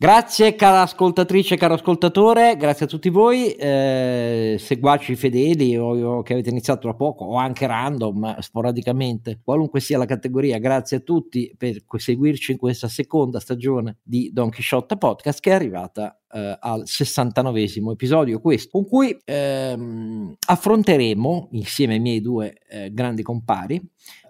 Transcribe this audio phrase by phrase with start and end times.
[0.00, 6.34] Grazie cara ascoltatrice, caro ascoltatore, grazie a tutti voi, eh, seguaci fedeli o, o, che
[6.34, 11.52] avete iniziato da poco o anche random, sporadicamente, qualunque sia la categoria, grazie a tutti
[11.58, 16.82] per seguirci in questa seconda stagione di Don Quixote Podcast che è arrivata eh, al
[16.86, 23.80] 69 episodio questo, con cui ehm, affronteremo insieme ai miei due eh, grandi compari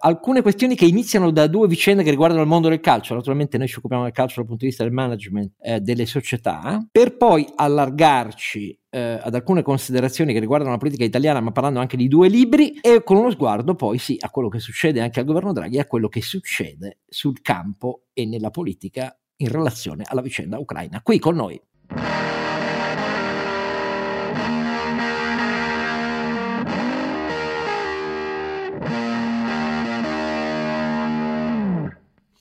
[0.00, 3.14] alcune questioni che iniziano da due vicende che riguardano il mondo del calcio.
[3.14, 6.86] Naturalmente noi ci occupiamo del calcio dal punto di vista del management eh, delle società,
[6.90, 11.96] per poi allargarci eh, ad alcune considerazioni che riguardano la politica italiana, ma parlando anche
[11.96, 15.26] di due libri, e con uno sguardo poi sì a quello che succede anche al
[15.26, 20.20] governo Draghi e a quello che succede sul campo e nella politica in relazione alla
[20.20, 21.00] vicenda ucraina.
[21.02, 22.28] Qui con noi you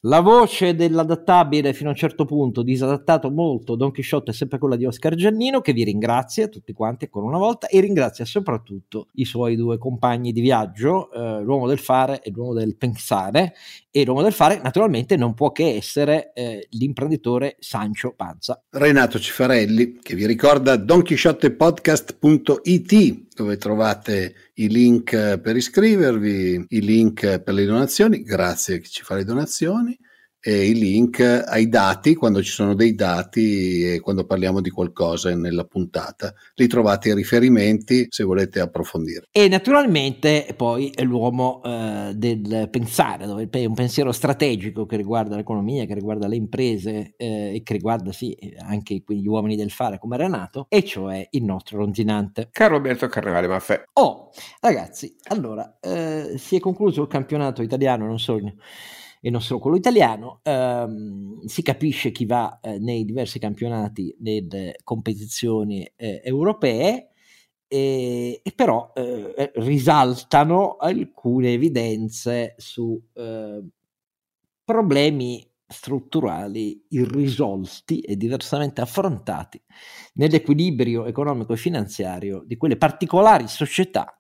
[0.08, 4.78] La voce dell'adattabile fino a un certo punto, disadattato molto, Don Chisciotte è sempre quella
[4.78, 9.26] di Oscar Giannino, che vi ringrazia tutti quanti ancora una volta e ringrazia soprattutto i
[9.26, 13.54] suoi due compagni di viaggio, eh, l'uomo del fare e l'uomo del pensare.
[13.92, 18.64] E l'uomo del fare naturalmente non può che essere eh, l'imprenditore Sancio Panza.
[18.70, 27.54] Renato Cifarelli, che vi ricorda donchisciottepodcast.it dove trovate i link per iscrivervi, i link per
[27.54, 29.98] le donazioni, grazie a chi ci fa le donazioni,
[30.48, 35.36] e i link ai dati quando ci sono dei dati e quando parliamo di qualcosa
[35.36, 36.34] nella puntata.
[36.54, 39.26] Li trovate i riferimenti se volete approfondire.
[39.30, 45.36] E naturalmente poi è l'uomo eh, del pensare, dove è un pensiero strategico che riguarda
[45.36, 50.00] l'economia, che riguarda le imprese eh, e che riguarda sì anche gli uomini del fare
[50.00, 52.48] come Renato, e cioè il nostro ronzinante.
[52.54, 53.84] Carlo Alberto Carnevale Maffè.
[53.96, 54.30] Oh,
[54.62, 58.54] ragazzi, allora eh, si è concluso il campionato italiano, non solo
[59.22, 64.76] e non solo quello italiano, ehm, si capisce chi va eh, nei diversi campionati nelle
[64.84, 67.10] competizioni eh, europee,
[67.68, 73.70] e, e però eh, eh risaltano alcune evidenze su ehm,
[74.64, 79.62] problemi strutturali irrisolti e diversamente affrontati
[80.14, 84.16] nell'equilibrio economico e finanziario di quelle particolari società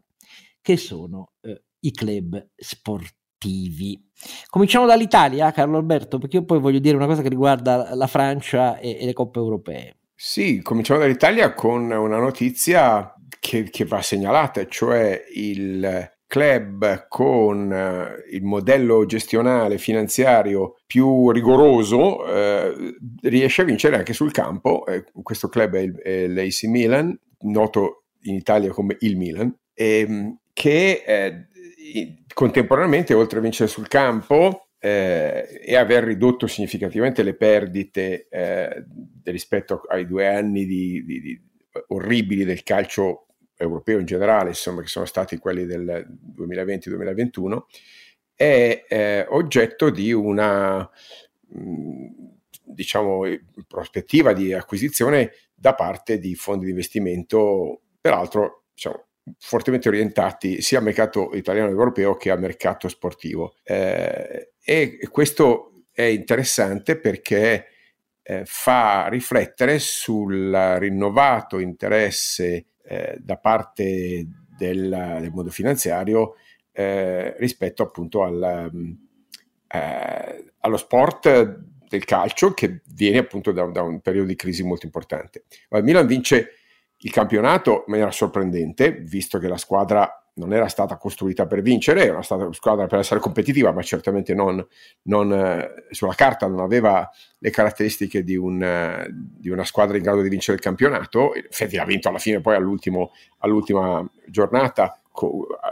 [0.61, 4.03] che sono eh, i club sportivi cattivi.
[4.49, 8.79] Cominciamo dall'Italia, Carlo Alberto, perché io poi voglio dire una cosa che riguarda la Francia
[8.79, 9.97] e, e le coppe europee.
[10.15, 18.33] Sì, cominciamo dall'Italia con una notizia che, che va segnalata, cioè il club con uh,
[18.35, 24.85] il modello gestionale finanziario più rigoroso eh, riesce a vincere anche sul campo.
[24.87, 30.39] Eh, questo club è, il, è l'AC Milan, noto in Italia come il Milan, ehm,
[30.51, 31.47] che eh,
[32.33, 38.85] contemporaneamente, oltre a vincere sul campo eh, e aver ridotto significativamente le perdite eh,
[39.23, 41.41] rispetto ai due anni di, di, di
[41.87, 43.27] orribili del calcio
[43.57, 47.59] europeo in generale, insomma, che sono stati quelli del 2020-2021,
[48.35, 50.87] è eh, oggetto di una
[51.47, 52.07] mh,
[52.63, 53.23] diciamo,
[53.67, 59.06] prospettiva di acquisizione da parte di fondi di investimento, peraltro diciamo,
[59.39, 63.55] fortemente orientati sia al mercato italiano e europeo che al mercato sportivo.
[63.63, 67.67] Eh, e questo è interessante perché
[68.21, 74.27] eh, fa riflettere sul rinnovato interesse eh, da parte
[74.57, 76.35] del, del mondo finanziario
[76.71, 78.97] eh, rispetto appunto al,
[79.67, 84.85] eh, allo sport del calcio che viene appunto da, da, un periodo di crisi molto
[84.85, 85.45] importante.
[85.69, 86.56] Il Milan vince
[86.99, 92.05] il campionato in maniera sorprendente, visto che la squadra non era stata costruita per vincere,
[92.05, 94.65] era stata una squadra per essere competitiva, ma certamente non,
[95.03, 97.09] non eh, sulla carta non aveva
[97.39, 101.33] le caratteristiche di, un, eh, di, una squadra in grado di vincere il campionato.
[101.35, 104.99] Infatti ha vinto alla fine poi all'ultima giornata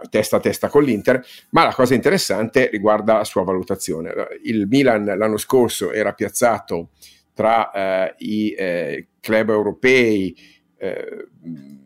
[0.10, 4.12] testa a testa con l'Inter, ma la cosa interessante riguarda la sua valutazione.
[4.44, 6.90] Il Milan l'anno scorso era piazzato
[7.34, 10.36] tra eh, i eh, club europei
[10.78, 11.28] eh,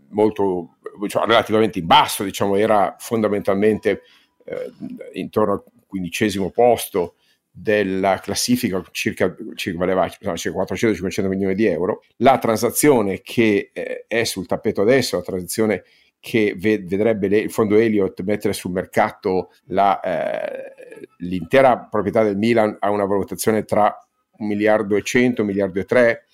[0.09, 0.77] molto
[1.07, 4.01] cioè, relativamente in basso, diciamo, era fondamentalmente
[4.45, 4.71] eh,
[5.13, 7.15] intorno al quindicesimo posto
[7.51, 12.03] della classifica, circa, circa valeva circa 400-500 milioni di euro.
[12.17, 15.83] La transazione che eh, è sul tappeto adesso, la transazione
[16.21, 20.73] che vedrebbe il fondo Elliott mettere sul mercato la, eh,
[21.19, 23.97] l'intera proprietà del Milan a una valutazione tra
[24.37, 26.25] un miliardo e 100, un miliardo e 3,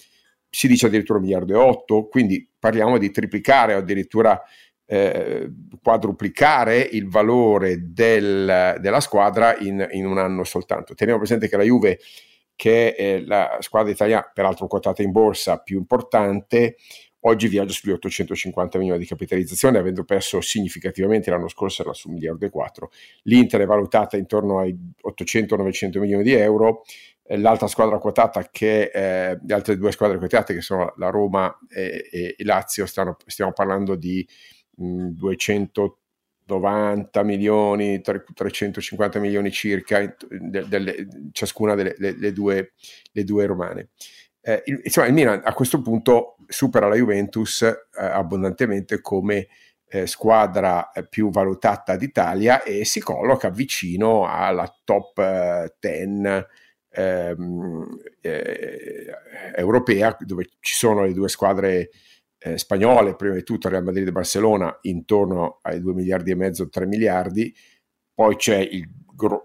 [0.56, 4.42] si dice addirittura un miliardo e 8, quindi parliamo di triplicare o addirittura
[4.86, 10.94] eh, quadruplicare il valore del, della squadra in, in, un anno soltanto.
[10.94, 12.00] Teniamo presente che la Juve
[12.56, 16.78] che è la squadra italiana, peraltro quotata in borsa, più importante,
[17.26, 22.16] oggi viaggia sugli 850 milioni di capitalizzazione, avendo perso significativamente l'anno scorso era su 1
[22.16, 22.92] miliardo e 4.
[23.24, 24.74] L'Inter è valutata intorno ai
[25.06, 26.84] 800-900 milioni di euro,
[27.28, 32.08] l'altra squadra quotata che eh, le altre due squadre quotate che sono la Roma e,
[32.12, 34.28] e, e Lazio stanno, stiamo parlando di
[34.78, 42.74] mh, 290 milioni 350 milioni circa de, de, ciascuna delle le due,
[43.12, 43.90] le due romane.
[44.42, 49.48] Eh, insomma il Milan a questo punto supera la Juventus eh, abbondantemente come
[49.88, 56.46] eh, squadra eh, più valutata d'Italia e si colloca vicino alla top 10
[56.96, 59.06] ehm, eh,
[59.56, 61.90] europea dove ci sono le due squadre
[62.38, 66.70] eh, spagnole, prima di tutto Real Madrid e Barcellona intorno ai 2 miliardi e mezzo,
[66.70, 67.54] 3 miliardi,
[68.14, 68.88] poi c'è il,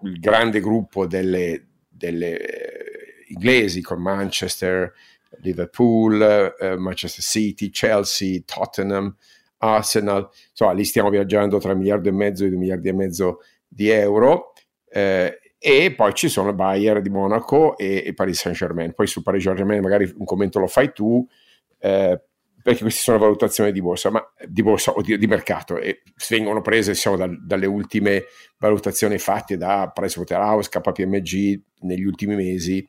[0.03, 4.93] il grande gruppo delle, delle eh, inglesi con Manchester,
[5.39, 9.15] Liverpool, eh, Manchester City, Chelsea, Tottenham,
[9.59, 13.89] Arsenal, insomma lì stiamo viaggiando tra miliardi e mezzo e 2 miliardi e mezzo di
[13.89, 14.53] euro.
[14.89, 18.95] Eh, e poi ci sono Bayern di Monaco e, e Paris Saint Germain.
[18.95, 21.27] Poi su Paris Saint Germain magari un commento lo fai tu,
[21.79, 22.19] eh,
[22.63, 26.63] perché queste sono valutazioni di borsa, ma, di borsa o di, di mercato e vengono
[26.63, 28.25] prese diciamo, dal, dalle ultime
[28.59, 32.87] valutazioni fatte da Pricewaterhouse, KPMG negli ultimi mesi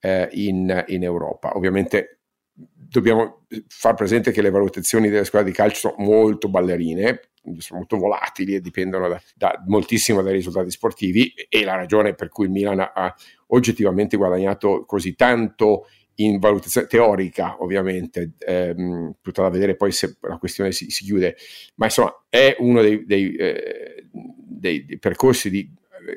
[0.00, 1.54] eh, in, in Europa.
[1.54, 2.15] Ovviamente
[2.56, 7.20] dobbiamo far presente che le valutazioni delle squadre di calcio sono molto ballerine,
[7.58, 12.28] sono molto volatili e dipendono da, da, moltissimo dai risultati sportivi e la ragione per
[12.28, 13.14] cui il Milan ha
[13.48, 15.86] oggettivamente guadagnato così tanto
[16.16, 21.36] in valutazione teorica ovviamente, ehm, tutta da vedere poi se la questione si, si chiude,
[21.74, 25.70] ma insomma è uno dei, dei, eh, dei, dei percorsi di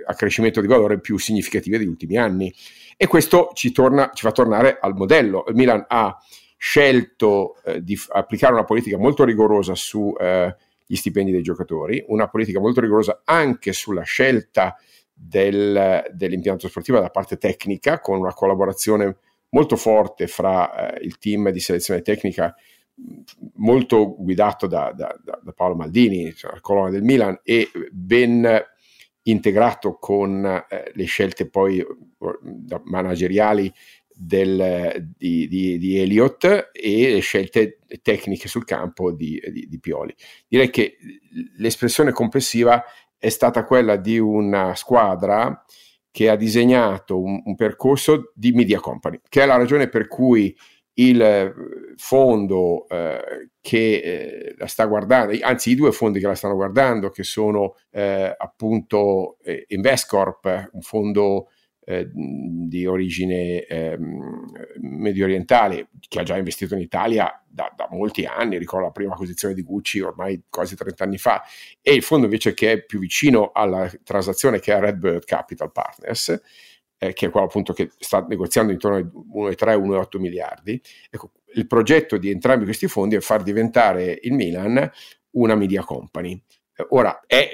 [0.06, 2.54] accrescimento di valore più significativi degli ultimi anni
[3.02, 5.46] e questo ci, torna, ci fa tornare al modello.
[5.48, 6.18] Il Milan ha
[6.58, 10.54] scelto eh, di f- applicare una politica molto rigorosa sugli eh,
[10.86, 14.76] stipendi dei giocatori, una politica molto rigorosa anche sulla scelta
[15.14, 19.16] del, dell'impianto sportivo da parte tecnica, con una collaborazione
[19.52, 22.54] molto forte fra eh, il team di selezione tecnica
[23.54, 28.62] molto guidato da, da, da Paolo Maldini, cioè colonna del Milan, e ben
[29.22, 31.82] integrato con eh, le scelte poi
[32.84, 33.72] manageriali
[34.22, 40.14] del, di, di, di, Elliott e scelte tecniche sul campo di, di, di, Pioli.
[40.48, 40.98] Direi che
[41.58, 42.84] l'espressione complessiva
[43.18, 45.64] è stata quella di una squadra
[46.12, 50.54] che ha disegnato un, un percorso di media company, che è la ragione per cui
[50.96, 51.54] il
[51.96, 57.10] fondo eh, che eh, la sta guardando, anzi i due fondi che la stanno guardando,
[57.10, 61.48] che sono eh, appunto eh, Investcorp, un fondo
[61.90, 63.98] eh, di origine eh,
[64.80, 69.14] medio orientale che ha già investito in Italia da, da, molti anni, ricordo la prima
[69.14, 71.42] acquisizione di Gucci ormai quasi 30 anni fa,
[71.82, 76.40] e il fondo invece che è più vicino alla transazione che è Redbird Capital Partners,
[77.00, 80.80] eh, che è quello appunto che sta negoziando intorno ai 1,3-1,8 miliardi.
[81.10, 84.92] Ecco, il progetto di entrambi questi fondi è far diventare il Milan
[85.32, 86.40] una media company.
[86.90, 87.50] Ora, è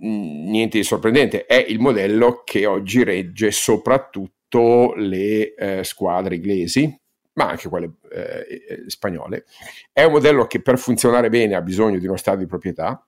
[0.00, 6.98] niente di sorprendente, è il modello che oggi regge soprattutto le eh, squadre inglesi,
[7.34, 9.44] ma anche quelle eh, eh, spagnole.
[9.92, 13.04] È un modello che per funzionare bene ha bisogno di uno stato di proprietà,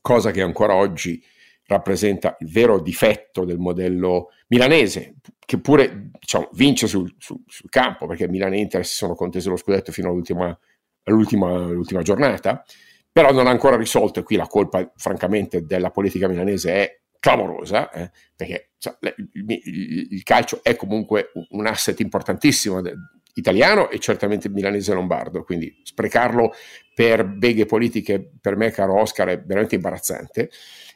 [0.00, 1.22] cosa che ancora oggi
[1.66, 8.06] rappresenta il vero difetto del modello milanese, che pure diciamo, vince sul, sul, sul, campo,
[8.06, 10.56] perché Milan e Inter si sono contese lo scudetto fino all'ultima,
[11.04, 12.64] all'ultima, all'ultima giornata,
[13.12, 17.90] però non ha ancora risolto e qui la colpa francamente della politica milanese è clamorosa,
[17.92, 18.96] eh, perché cioè,
[19.34, 22.94] il, il, calcio è comunque un asset importantissimo de,
[23.34, 26.52] italiano e certamente milanese lombardo, quindi sprecarlo
[26.94, 30.50] per beghe politiche per me, caro Oscar, è veramente imbarazzante.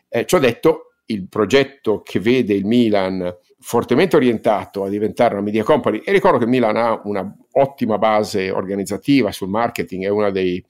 [0.09, 5.63] Eh, ciò detto, il progetto che vede il Milan fortemente orientato a diventare una media
[5.63, 10.31] company, e ricordo che il Milan ha una ottima base organizzativa sul marketing, è uno
[10.31, 10.65] dei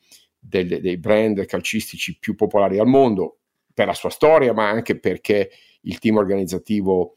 [0.49, 3.39] dei, dei brand calcistici più popolari al mondo
[3.73, 5.51] per la sua storia, ma anche perché
[5.83, 7.15] il team organizzativo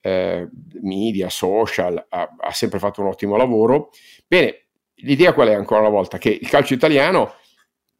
[0.00, 0.48] eh,
[0.82, 3.90] media, social ha, ha, sempre fatto un ottimo lavoro.
[4.26, 4.66] Bene,
[4.96, 6.18] l'idea qual è ancora una volta?
[6.18, 7.32] Che il calcio italiano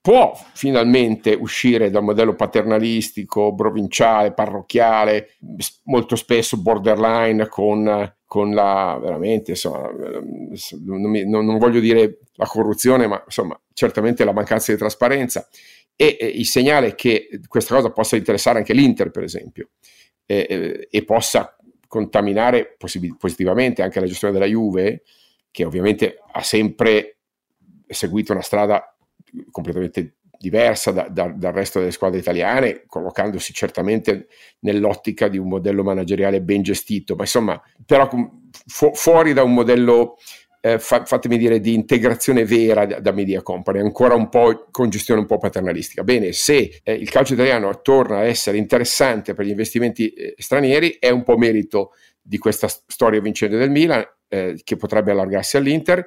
[0.00, 5.30] può finalmente uscire dal modello paternalistico, provinciale, parrocchiale,
[5.86, 9.90] molto spesso borderline con, con la veramente, insomma,
[10.84, 15.46] non, mi, non, non, voglio dire la corruzione, ma insomma, certamente la mancanza di trasparenza
[15.94, 19.72] e, e il segnale che questa cosa possa interessare anche l'Inter, per esempio,
[20.24, 21.54] e, e possa
[21.86, 25.02] contaminare possib- positivamente anche la gestione della Juve,
[25.50, 27.18] che ovviamente ha sempre
[27.86, 28.96] seguito una strada
[29.50, 34.28] completamente diversa da, da, dal resto delle squadre italiane, collocandosi certamente
[34.60, 38.08] nell'ottica di un modello manageriale ben gestito, ma insomma, però
[38.66, 40.16] fu- fuori da un modello,
[40.66, 44.90] eh, fa- fatemi dire, di integrazione vera da, da, media company, ancora un po' con
[44.90, 46.02] gestione un po' paternalistica.
[46.02, 50.96] Bene, se eh, il calcio italiano torna a essere interessante per gli investimenti eh, stranieri,
[50.98, 56.04] è un po' merito di questa storia vincente del Milan, eh, che potrebbe allargarsi all'Inter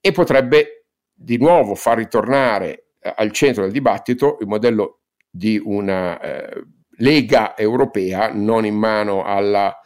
[0.00, 6.20] e potrebbe di nuovo far ritornare eh, al centro del dibattito il modello di una
[6.20, 6.64] eh,
[6.96, 9.80] lega europea non in mano alla,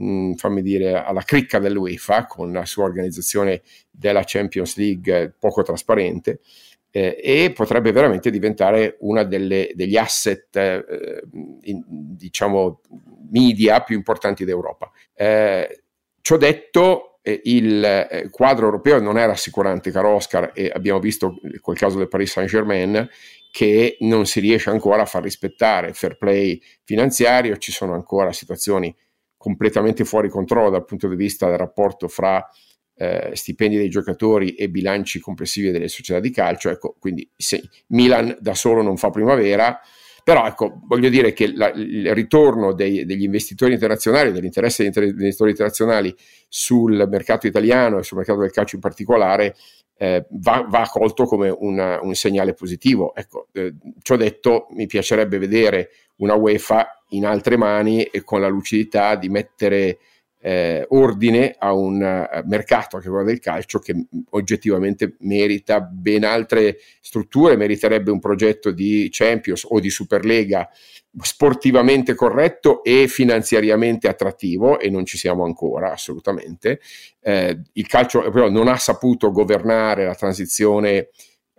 [0.00, 5.62] mh, mm, fammi dire, alla cricca dell'UEFA con la sua organizzazione della Champions League poco
[5.62, 6.40] trasparente
[6.90, 11.22] eh, e potrebbe veramente diventare uno degli asset eh,
[11.62, 12.80] in, diciamo
[13.30, 14.90] media più importanti d'Europa.
[15.14, 15.82] Eh,
[16.20, 21.38] ciò detto, eh, il eh, quadro europeo non è rassicurante, caro Oscar, e abbiamo visto
[21.60, 23.08] col caso del Paris Saint-Germain
[23.52, 28.32] che non si riesce ancora a far rispettare il fair play finanziario, ci sono ancora
[28.32, 28.94] situazioni
[29.40, 32.46] completamente fuori controllo dal punto di vista del rapporto fra
[32.94, 36.68] eh, stipendi dei giocatori e bilanci complessivi delle società di calcio.
[36.68, 39.80] Ecco, quindi se Milan da solo non fa primavera,
[40.22, 45.52] però ecco, voglio dire che la, il ritorno dei, degli investitori internazionali, dell'interesse degli investitori
[45.52, 46.14] internazionali
[46.46, 49.56] sul mercato italiano e sul mercato del calcio in particolare
[49.96, 53.14] eh, va, va, colto come una, un segnale positivo.
[53.14, 58.48] Ecco, eh, ciò detto, mi piacerebbe vedere una UEFA in altre mani e con la
[58.48, 59.98] lucidità di mettere
[60.42, 63.94] eh, ordine a un uh, mercato che quello del calcio che
[64.30, 70.68] oggettivamente merita ben altre strutture, meriterebbe un progetto di Champions o di Superlega
[71.20, 76.80] sportivamente corretto e finanziariamente attrattivo e non ci siamo ancora assolutamente.
[77.20, 81.08] Eh, il calcio però non ha saputo governare la transizione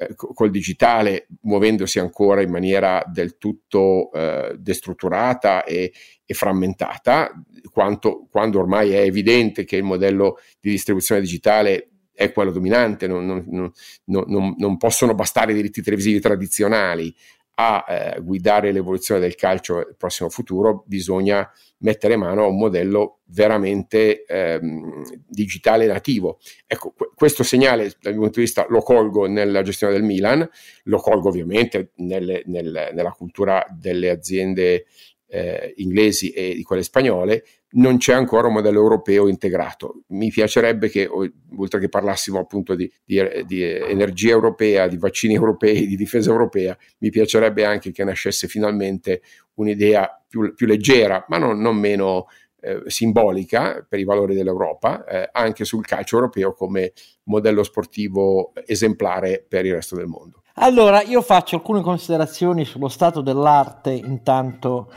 [0.02, 5.94] eh, col digitale muovendosi ancora in maniera del tutto eh, destrutturata e,
[6.26, 7.32] e frammentata,
[7.72, 13.26] quanto, quando ormai è evidente che il modello di distribuzione digitale è quello dominante, non,
[13.26, 13.72] non,
[14.06, 17.14] non, non possono bastare i diritti televisivi tradizionali
[17.62, 21.48] a eh, guidare l'evoluzione del calcio nel prossimo futuro, bisogna
[21.80, 26.40] mettere mano a un modello veramente ehm, digitale nativo.
[26.66, 30.48] Ecco, questo segnale dal mio punto di vista lo colgo nella gestione del Milan,
[30.84, 34.86] lo colgo ovviamente nelle, nel, nella cultura delle aziende
[35.32, 40.02] eh, inglesi e di quelle spagnole, non c'è ancora un modello europeo integrato.
[40.08, 45.88] Mi piacerebbe che, oltre che parlassimo appunto di, di, di, energia europea, di vaccini europei,
[45.88, 49.22] di difesa europea, mi piacerebbe anche che nascesse finalmente
[49.54, 52.28] un'idea più, più leggera, ma non, non meno
[52.60, 56.92] eh, simbolica per i valori dell'Europa, eh, anche sul calcio europeo come
[57.24, 60.42] modello sportivo esemplare per il resto del mondo.
[60.56, 64.92] Allora, io faccio alcune considerazioni sullo stato dell'arte intanto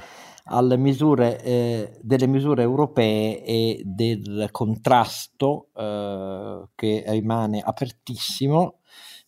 [0.45, 8.81] alle misure, eh, delle misure europee e del contrasto eh, che rimane apertissimo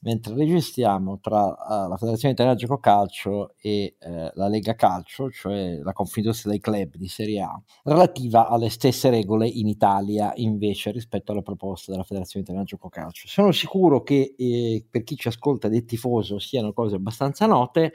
[0.06, 5.78] mentre registriamo tra uh, la Federazione Italiana Gioco Calcio e uh, la Lega Calcio, cioè
[5.82, 11.32] la Confindustria dei club di Serie A, relativa alle stesse regole in Italia invece rispetto
[11.32, 13.26] alla proposta della Federazione Italiana Gioco Calcio.
[13.26, 17.92] Sono sicuro che eh, per chi ci ascolta del tifoso siano cose abbastanza note,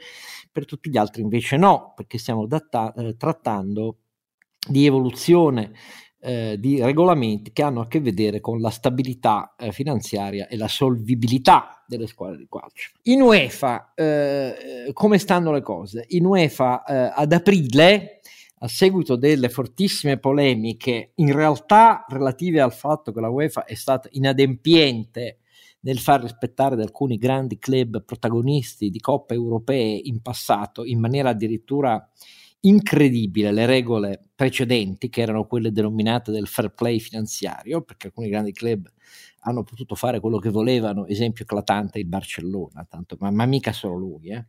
[0.52, 3.96] per tutti gli altri invece no, perché stiamo datta- eh, trattando
[4.68, 5.72] di evoluzione
[6.24, 10.68] eh, di regolamenti che hanno a che vedere con la stabilità eh, finanziaria e la
[10.68, 12.92] solvibilità delle squadre di calcio.
[13.02, 16.04] In UEFA, eh, come stanno le cose?
[16.10, 18.20] In UEFA eh, ad aprile,
[18.58, 24.08] a seguito delle fortissime polemiche, in realtà relative al fatto che la UEFA è stata
[24.12, 25.38] inadempiente
[25.80, 31.30] nel far rispettare da alcuni grandi club protagonisti di coppe europee in passato, in maniera
[31.30, 32.08] addirittura
[32.64, 38.52] incredibile le regole precedenti, che erano quelle denominate del fair play finanziario, perché alcuni grandi
[38.52, 38.90] club
[39.44, 43.96] hanno potuto fare quello che volevano, esempio eclatante il Barcellona, tanto, ma, ma mica solo
[43.96, 44.28] lui.
[44.28, 44.46] Eh.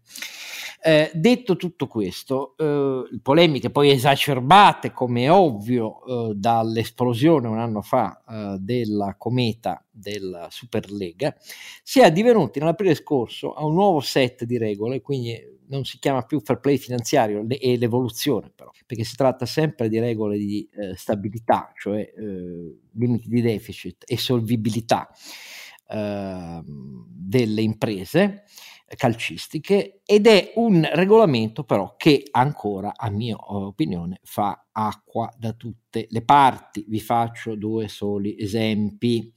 [0.85, 7.81] Eh, detto tutto questo, eh, polemiche poi esacerbate, come è ovvio, eh, dall'esplosione un anno
[7.81, 11.35] fa eh, della cometa della Superlega,
[11.83, 16.23] si è addivenuti nell'aprile scorso a un nuovo set di regole, quindi non si chiama
[16.23, 20.95] più fair play finanziario, è l'evoluzione però, perché si tratta sempre di regole di eh,
[20.95, 25.09] stabilità, cioè eh, limiti di deficit e solvibilità
[25.87, 28.43] eh, delle imprese
[28.95, 36.07] calcistiche ed è un regolamento però che ancora a mia opinione fa acqua da tutte
[36.09, 36.85] le parti.
[36.87, 39.31] Vi faccio due soli esempi.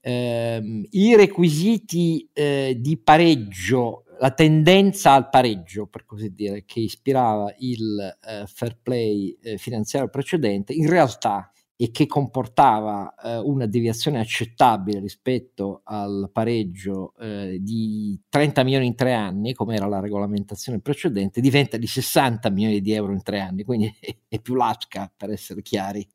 [0.00, 7.54] Eh, I requisiti eh, di pareggio, la tendenza al pareggio, per così dire, che ispirava
[7.58, 14.20] il eh, fair play eh, finanziario precedente, in realtà e che comportava eh, una deviazione
[14.20, 20.80] accettabile rispetto al pareggio eh, di 30 milioni in tre anni, come era la regolamentazione
[20.80, 23.92] precedente, diventa di 60 milioni di euro in tre anni, quindi
[24.28, 26.06] è, più lasca per essere chiari.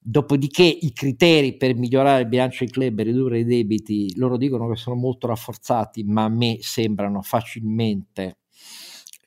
[0.00, 4.68] Dopodiché i criteri per migliorare il bilancio dei club e ridurre i debiti, loro dicono
[4.68, 8.38] che sono molto rafforzati, ma a me sembrano facilmente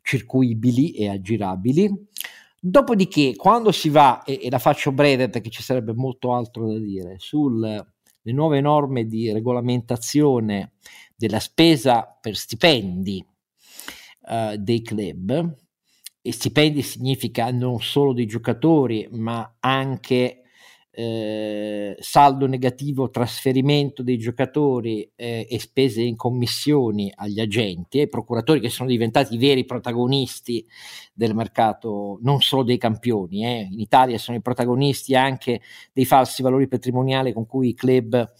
[0.01, 2.08] circuibili e aggirabili.
[2.62, 6.78] Dopodiché, quando si va, e, e, la faccio breve perché ci sarebbe molto altro da
[6.78, 10.74] dire, sulle nuove norme di regolamentazione
[11.16, 13.25] della spesa per stipendi
[14.22, 15.56] uh, dei club,
[16.22, 20.38] e stipendi significa non solo dei giocatori, ma anche
[21.01, 28.10] eh, saldo negativo trasferimento dei giocatori eh, e spese in commissioni agli agenti e ai
[28.10, 30.68] procuratori che sono diventati i veri protagonisti
[31.13, 33.70] del mercato, non solo dei campioni, eh.
[33.72, 35.62] in Italia sono i protagonisti anche
[35.94, 38.34] dei falsi valori patrimoniali con cui i club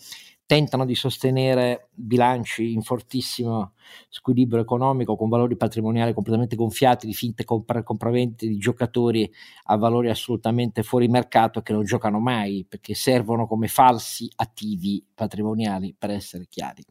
[0.46, 3.72] tentano di sostenere bilanci in fortissimo
[4.10, 9.29] squilibrio economico con valori patrimoniali completamente gonfiati di finte compra- compravendite di giocatori
[9.65, 15.96] a valori assolutamente fuori mercato che non giocano mai perché servono come falsi attivi patrimoniali
[15.98, 16.84] per essere chiari.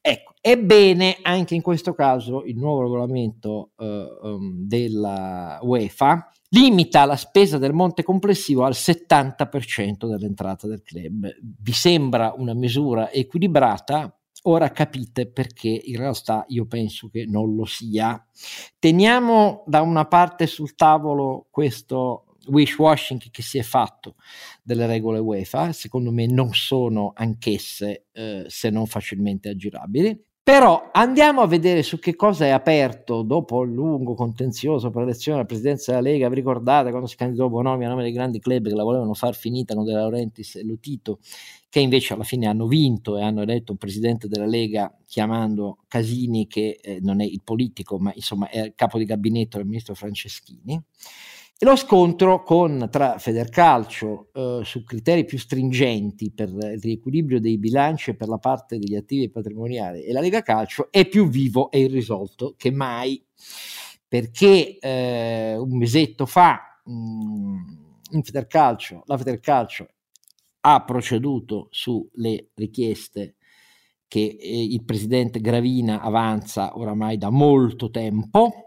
[0.00, 7.16] Ecco, ebbene anche in questo caso il nuovo regolamento eh, um, della UEFA limita la
[7.16, 11.28] spesa del monte complessivo al 70% dell'entrata del club.
[11.40, 14.15] Vi sembra una misura equilibrata?
[14.48, 18.24] Ora capite perché in realtà io penso che non lo sia.
[18.78, 24.14] Teniamo da una parte sul tavolo questo wishwashing che si è fatto
[24.62, 30.25] delle regole UEFA, secondo me non sono anch'esse eh, se non facilmente aggirabili.
[30.46, 35.38] Però andiamo a vedere su che cosa è aperto dopo il lungo contenzioso per l'elezione
[35.38, 36.28] alla presidenza della Lega.
[36.28, 39.34] Vi ricordate quando si candidò Bonomi a nome dei grandi club che la volevano far
[39.34, 41.18] finita con De Laurentiis e Lutito,
[41.68, 46.46] che invece alla fine hanno vinto e hanno eletto un presidente della Lega chiamando Casini,
[46.46, 49.94] che eh, non è il politico, ma insomma è il capo di gabinetto del ministro
[49.94, 50.80] Franceschini.
[51.60, 58.10] Lo scontro con, tra Federcalcio eh, su criteri più stringenti per il riequilibrio dei bilanci
[58.10, 61.80] e per la parte degli attivi patrimoniali e la Lega Calcio è più vivo e
[61.80, 63.24] irrisolto che mai.
[64.06, 69.88] Perché eh, un mesetto fa mh, mm, Federcalcio, la Federcalcio
[70.60, 73.36] ha proceduto sulle richieste
[74.06, 78.65] che eh, il presidente Gravina avanza oramai da molto tempo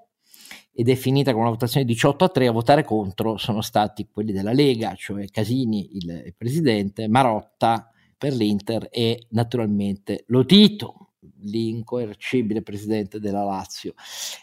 [0.79, 4.31] ed è finita con una votazione 18 a 3, a votare contro sono stati quelli
[4.31, 13.19] della Lega, cioè Casini, il, il presidente, Marotta per l'Inter e naturalmente Lotito, l'incoercibile presidente
[13.19, 13.93] della Lazio.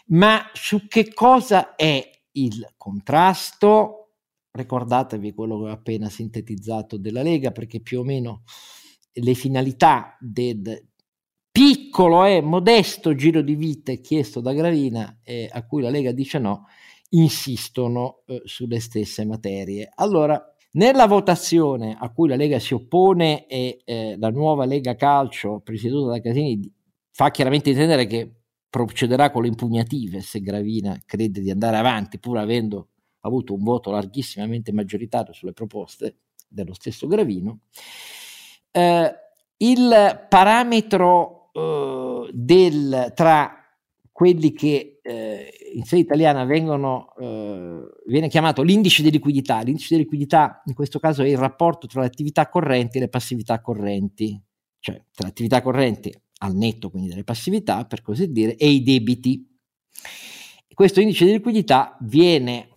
[0.09, 4.11] Ma su che cosa è il contrasto?
[4.51, 8.43] Ricordatevi quello che ho appena sintetizzato della Lega, perché più o meno
[9.11, 10.86] le finalità del
[11.57, 16.37] piccolo e modesto giro di vite chiesto da Gravina e a cui la Lega dice
[16.37, 16.67] no,
[17.09, 19.89] insistono eh, sulle stesse materie.
[19.95, 20.39] Allora,
[20.73, 26.11] nella votazione a cui la Lega si oppone e eh, la nuova Lega Calcio, presieduta
[26.11, 26.71] da Casini,
[27.09, 28.31] fa chiaramente intendere che
[28.69, 32.89] procederà con le impugnative se Gravina crede di andare avanti, pur avendo
[33.21, 36.17] avuto un voto larghissimamente maggioritario sulle proposte
[36.47, 37.61] dello stesso Gravino.
[38.69, 39.11] Eh,
[39.59, 43.51] il parametro eh, del, tra
[44.11, 49.61] quelli che eh, in sede italiana vengono, eh, viene chiamato l'indice di liquidità.
[49.61, 53.09] L'indice di liquidità in questo caso è il rapporto tra le attività correnti e le
[53.09, 54.39] passività correnti,
[54.79, 58.83] cioè tra le attività correnti al netto quindi delle passività per così dire e i
[58.83, 59.47] debiti.
[60.73, 62.69] Questo indice di liquidità viene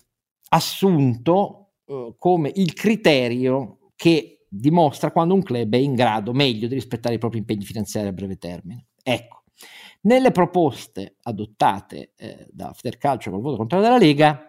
[0.49, 6.75] assunto eh, come il criterio che dimostra quando un club è in grado meglio di
[6.75, 8.87] rispettare i propri impegni finanziari a breve termine.
[9.03, 9.45] Ecco,
[10.03, 14.45] nelle proposte adottate eh, da Federcalcio col voto contrario della Lega,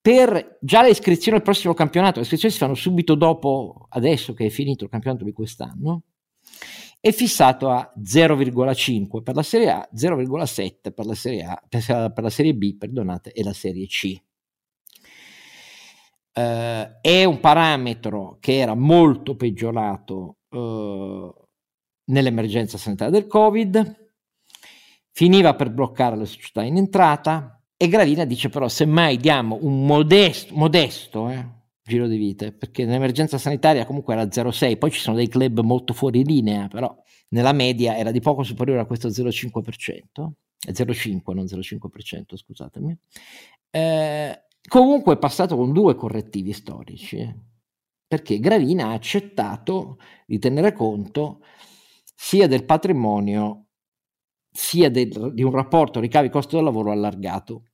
[0.00, 4.46] per già le iscrizioni al prossimo campionato, le iscrizioni si fanno subito dopo, adesso che
[4.46, 6.04] è finito il campionato di quest'anno,
[7.00, 12.30] è fissato a 0,5 per la Serie A, 0,7 per la Serie A, per la
[12.30, 14.22] Serie B, perdonate, e la Serie C
[16.32, 21.32] eh, è un parametro che era molto peggiorato eh,
[22.06, 23.98] nell'emergenza sanitaria del Covid.
[25.12, 30.54] finiva per bloccare le società in entrata e Gravina dice però semmai diamo un modesto,
[30.54, 31.46] modesto eh,
[31.82, 35.92] giro di vite, perché nell'emergenza sanitaria comunque era 0,6, poi ci sono dei club molto
[35.92, 36.94] fuori linea, però
[37.30, 40.30] nella media era di poco superiore a questo 0,5%,
[40.70, 42.96] 0,5 non 0,5%, scusatemi.
[43.70, 47.36] Eh, comunque è passato con due correttivi storici, eh,
[48.06, 51.40] perché Gravina ha accettato di tenere conto
[52.14, 53.66] sia del patrimonio
[54.52, 57.64] sia del, di un rapporto ricavi-costo del lavoro allargato.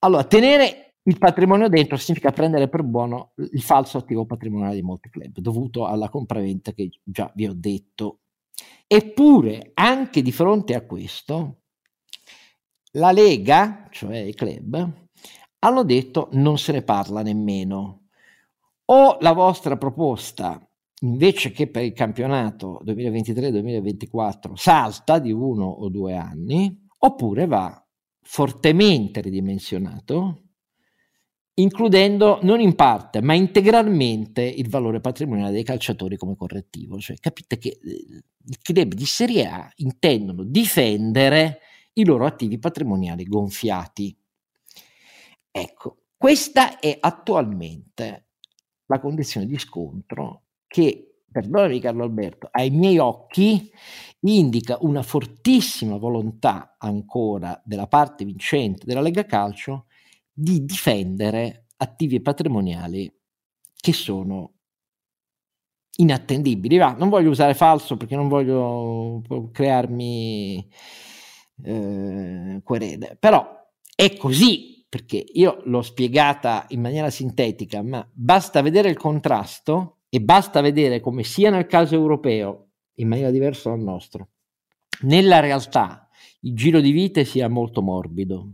[0.00, 5.08] Allora, tenere il patrimonio dentro significa prendere per buono il falso attivo patrimoniale di molti
[5.08, 8.20] club, dovuto alla compraventa che già vi ho detto.
[8.86, 11.60] Eppure, anche di fronte a questo,
[12.92, 15.05] la Lega, cioè i club,
[15.66, 18.08] hanno detto non se ne parla nemmeno.
[18.86, 20.60] O la vostra proposta
[21.00, 27.84] invece che per il campionato 2023-2024 salta di uno o due anni, oppure va
[28.22, 30.42] fortemente ridimensionato,
[31.54, 36.98] includendo non in parte, ma integralmente il valore patrimoniale dei calciatori come correttivo.
[36.98, 41.60] Cioè, capite che eh, i club di Serie A intendono difendere
[41.94, 44.16] i loro attivi patrimoniali gonfiati.
[45.58, 48.26] Ecco, questa è attualmente
[48.88, 53.70] la condizione di scontro che, perdonami Carlo Alberto, ai miei occhi
[54.20, 59.86] indica una fortissima volontà ancora della parte vincente della Lega Calcio
[60.30, 63.10] di difendere attivi patrimoniali
[63.74, 64.56] che sono
[65.96, 66.76] inattendibili.
[66.76, 70.68] Va, non voglio usare falso perché non voglio crearmi
[71.62, 73.54] eh, querele, però
[73.94, 80.22] è così perché io l'ho spiegata in maniera sintetica, ma basta vedere il contrasto e
[80.22, 84.30] basta vedere come sia nel caso europeo, in maniera diversa dal nostro,
[85.02, 86.08] nella realtà
[86.40, 88.52] il giro di vite sia molto morbido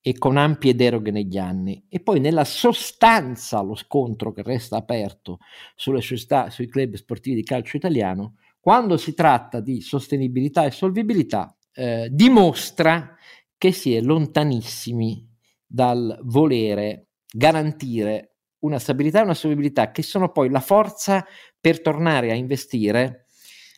[0.00, 1.86] e con ampie deroghe negli anni.
[1.88, 5.38] E poi nella sostanza lo scontro che resta aperto
[5.76, 11.56] sulle società, sui club sportivi di calcio italiano, quando si tratta di sostenibilità e solvibilità,
[11.74, 13.14] eh, dimostra
[13.56, 15.34] che si è lontanissimi
[15.66, 21.24] dal volere garantire una stabilità e una solvibilità che sono poi la forza
[21.60, 23.26] per tornare a investire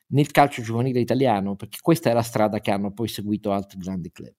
[0.09, 4.11] nel calcio giovanile italiano, perché questa è la strada che hanno poi seguito altri grandi
[4.11, 4.33] club.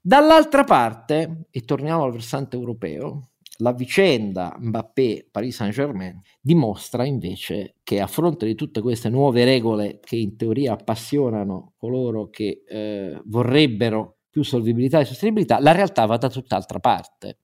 [0.00, 8.08] Dall'altra parte, e torniamo al versante europeo, la vicenda Mbappé-Paris Saint-Germain dimostra invece che a
[8.08, 14.42] fronte di tutte queste nuove regole che in teoria appassionano coloro che eh, vorrebbero più
[14.42, 17.38] solvibilità e sostenibilità, la realtà va da tutt'altra parte.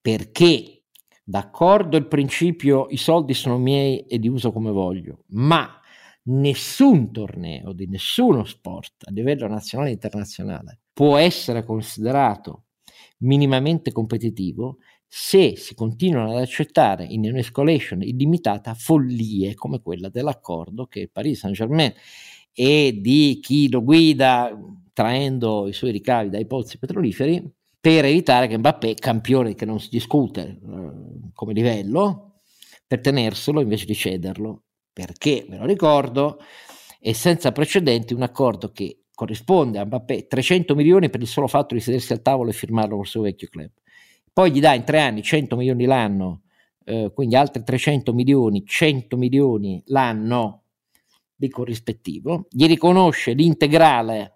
[0.00, 0.82] Perché
[1.24, 5.80] D'accordo il principio i soldi sono miei e li uso come voglio, ma
[6.24, 12.64] nessun torneo di nessuno sport a livello nazionale e internazionale può essere considerato
[13.18, 21.08] minimamente competitivo se si continuano ad accettare in un'escalation illimitata follie come quella dell'accordo che
[21.10, 21.92] Paris Saint-Germain
[22.52, 24.50] e di chi lo guida
[24.92, 27.42] traendo i suoi ricavi dai pozzi petroliferi
[27.80, 30.90] per evitare che Mbappé, campione che non si discute eh,
[31.34, 32.42] come livello,
[32.86, 36.38] per tenerselo invece di cederlo, perché, ve lo ricordo,
[37.00, 41.74] è senza precedenti un accordo che corrisponde a Mbappé 300 milioni per il solo fatto
[41.74, 43.70] di sedersi al tavolo e firmarlo col suo vecchio club.
[44.32, 46.42] Poi gli dà in tre anni 100 milioni l'anno,
[46.84, 50.64] eh, quindi altri 300 milioni, 100 milioni l'anno
[51.34, 54.31] di corrispettivo, gli riconosce l'integrale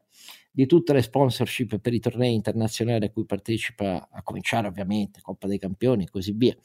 [0.56, 5.46] di tutte le sponsorship per i tornei internazionali a cui partecipa, a cominciare ovviamente Coppa
[5.46, 6.56] dei Campioni e così via,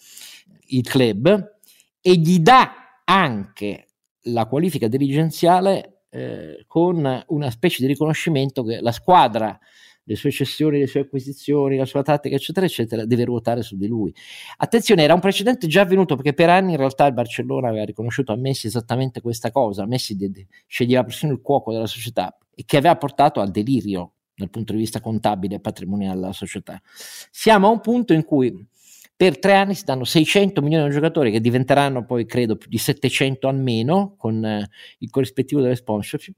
[0.67, 1.57] il club,
[1.99, 3.87] e gli dà anche
[4.25, 9.59] la qualifica dirigenziale eh, con una specie di riconoscimento che la squadra
[10.05, 13.87] le sue cessioni, le sue acquisizioni, la sua tattica, eccetera, eccetera, deve ruotare su di
[13.87, 14.15] lui.
[14.55, 18.31] Attenzione, era un precedente già avvenuto perché per anni in realtà il Barcellona aveva riconosciuto
[18.31, 19.85] a Messi esattamente questa cosa.
[19.85, 24.49] Messi de- sceglieva persino il cuoco della società e che aveva portato al delirio dal
[24.49, 26.81] punto di vista contabile e patrimoniale della società.
[27.29, 28.67] Siamo a un punto in cui
[29.15, 32.79] per tre anni si danno 600 milioni di giocatori che diventeranno poi credo più di
[32.79, 36.35] 700 almeno con eh, il corrispettivo delle sponsorship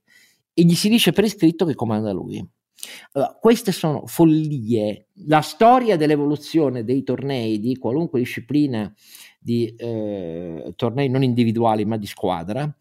[0.53, 2.45] e gli si dice per iscritto che comanda lui.
[3.13, 5.07] Allora, queste sono follie.
[5.27, 8.93] La storia dell'evoluzione dei tornei di qualunque disciplina
[9.43, 12.73] di eh, tornei non individuali ma di squadra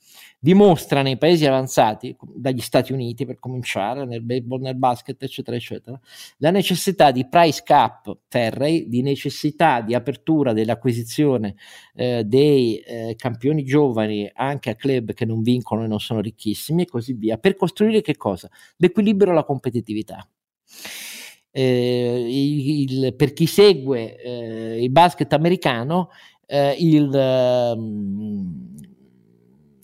[0.44, 6.00] dimostra nei paesi avanzati, dagli Stati Uniti per cominciare, nel baseball, nel basket, eccetera, eccetera.
[6.38, 11.54] La necessità di price cap ferrei, di necessità di apertura dell'acquisizione
[11.94, 16.82] eh, dei eh, campioni giovani anche a club che non vincono e non sono ricchissimi
[16.82, 18.50] e così via, per costruire che cosa?
[18.78, 20.28] L'equilibrio e la competitività.
[21.54, 26.08] Eh, il, per chi segue eh, il basket americano,
[26.52, 28.74] eh, il ehm,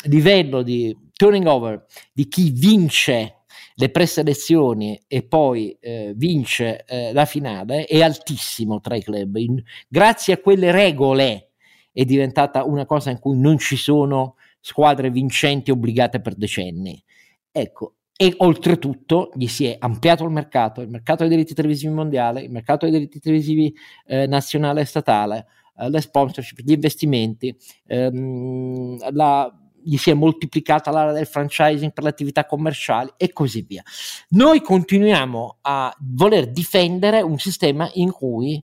[0.04, 7.24] livello di turning over di chi vince le preselezioni e poi eh, vince eh, la
[7.24, 9.36] finale è altissimo tra i club.
[9.36, 11.52] In, grazie a quelle regole
[11.90, 17.02] è diventata una cosa in cui non ci sono squadre vincenti obbligate per decenni.
[17.50, 22.44] Ecco, e oltretutto gli si è ampliato il mercato, il mercato dei diritti televisivi mondiali,
[22.44, 23.72] il mercato dei diritti televisivi
[24.06, 25.46] eh, nazionale e statale,
[25.78, 32.04] eh, le sponsorship, gli investimenti, ehm, la, gli si è moltiplicata l'area del franchising per
[32.04, 33.82] le attività commerciali e così via.
[34.30, 38.62] Noi continuiamo a voler difendere un sistema in cui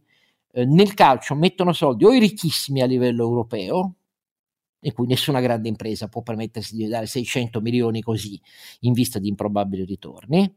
[0.52, 3.96] eh, nel calcio mettono soldi o i ricchissimi a livello europeo,
[4.82, 8.40] in cui nessuna grande impresa può permettersi di dare 600 milioni così
[8.82, 10.54] in vista di improbabili ritorni,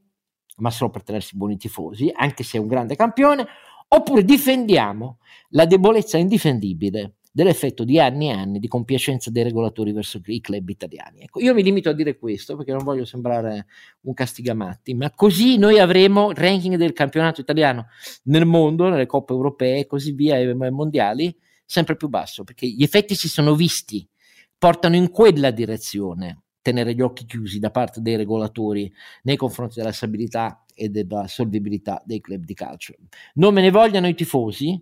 [0.58, 3.46] ma solo per tenersi buoni tifosi, anche se è un grande campione,
[3.88, 5.18] oppure difendiamo
[5.50, 10.68] la debolezza indifendibile dell'effetto di anni e anni di compiacenza dei regolatori verso i club
[10.68, 11.20] italiani.
[11.20, 13.66] Ecco, io mi limito a dire questo perché non voglio sembrare
[14.02, 17.86] un castigamatti, ma così noi avremo il ranking del campionato italiano
[18.24, 22.82] nel mondo, nelle coppe europee e così via, e mondiali, sempre più basso, perché gli
[22.82, 24.06] effetti si sono visti
[24.58, 29.92] portano in quella direzione tenere gli occhi chiusi da parte dei regolatori nei confronti della
[29.92, 32.94] stabilità e della solvibilità dei club di calcio.
[33.34, 34.80] Non me ne vogliano i tifosi,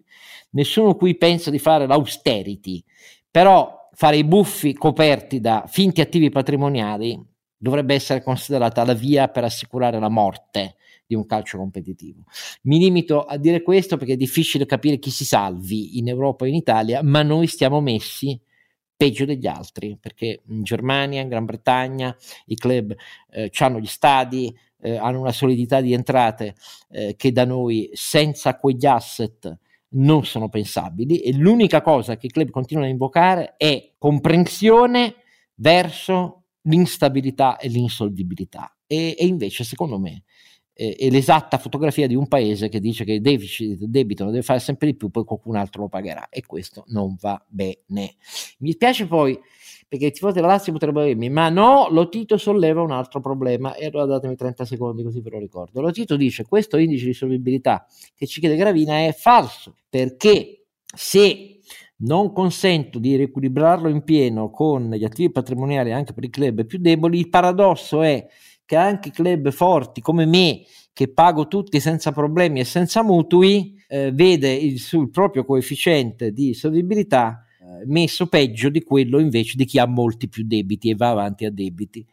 [0.51, 2.85] nessuno qui pensa di fare l'austerity,
[3.31, 7.19] però fare i buffi coperti da finti attivi patrimoniali
[7.57, 12.25] dovrebbe essere considerata la via per assicurare la morte di un calcio competitivo.
[12.63, 16.49] Mi limito a dire questo perché è difficile capire chi si salvi in Europa e
[16.49, 18.39] in Italia, ma noi stiamo messi
[18.97, 22.95] peggio degli altri, perché in Germania, in Gran Bretagna, i club
[23.31, 26.55] eh, hanno gli stadi, eh, hanno una solidità di entrate
[26.91, 29.59] eh, che da noi senza quegli asset
[29.89, 35.15] non sono pensabili e l'unica cosa che i club continuano a invocare è comprensione
[35.55, 38.77] verso l'instabilità e l'insolvibilità.
[38.87, 40.25] E, e invece, secondo me,
[40.77, 44.43] è l'esatta fotografia di un paese che dice che il deficit, il debito lo deve
[44.43, 48.17] fare sempre di più, poi qualcun altro lo pagherà e questo non va bene.
[48.59, 49.39] Mi spiace poi
[49.89, 53.75] perché i tifosi della Lazio potrebbero dirmi ma no, lo Tito solleva un altro problema
[53.75, 55.81] e allora datemi 30 secondi così ve lo ricordo.
[55.81, 61.61] Lo Tito dice questo indice di solvibilità che ci chiede Gravina è falso perché se
[61.99, 66.79] non consento di riequilibrarlo in pieno con gli attivi patrimoniali anche per i club più
[66.79, 68.27] deboli, il paradosso è
[68.65, 74.11] che anche club forti come me, che pago tutti senza problemi e senza mutui, eh,
[74.13, 77.46] vede il, sul proprio coefficiente di solvibilità
[77.87, 81.51] messo peggio di quello invece di chi ha molti più debiti e va avanti a
[81.51, 82.05] debiti.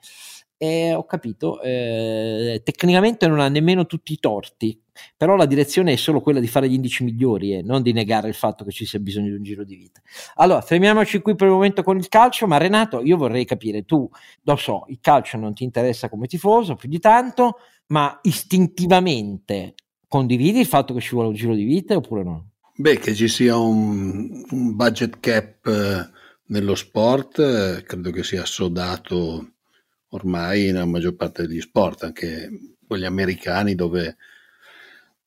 [0.57, 4.79] E ho capito, eh, tecnicamente non ha nemmeno tutti i torti,
[5.17, 8.29] però la direzione è solo quella di fare gli indici migliori e non di negare
[8.29, 9.99] il fatto che ci sia bisogno di un giro di vita.
[10.35, 14.09] Allora, fermiamoci qui per il momento con il calcio, ma Renato, io vorrei capire, tu
[14.43, 19.75] lo so, il calcio non ti interessa come tifoso più di tanto, ma istintivamente
[20.07, 22.52] condividi il fatto che ci vuole un giro di vita oppure no?
[22.75, 26.09] Beh, che ci sia un, un budget cap eh,
[26.47, 29.53] nello sport, eh, credo che sia assodato
[30.09, 32.49] ormai nella maggior parte degli sport, anche
[32.87, 34.17] quelli americani dove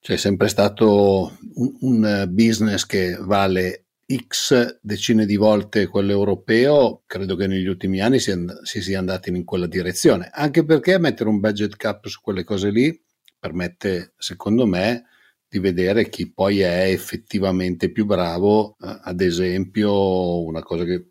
[0.00, 7.36] c'è sempre stato un, un business che vale X decine di volte quello europeo, credo
[7.36, 11.28] che negli ultimi anni si, and- si, sia andati in quella direzione, anche perché mettere
[11.28, 13.00] un budget cap su quelle cose lì
[13.38, 15.04] permette, secondo me,
[15.48, 21.10] di vedere chi poi è effettivamente più bravo, eh, ad esempio una cosa che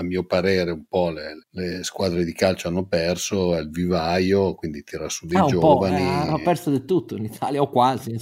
[0.00, 4.54] a mio parere un po' le, le, squadre di calcio hanno perso è il vivaio,
[4.54, 5.96] quindi tira su dei ah, giovani.
[5.96, 8.16] Eh, hanno perso del tutto in Italia, o quasi.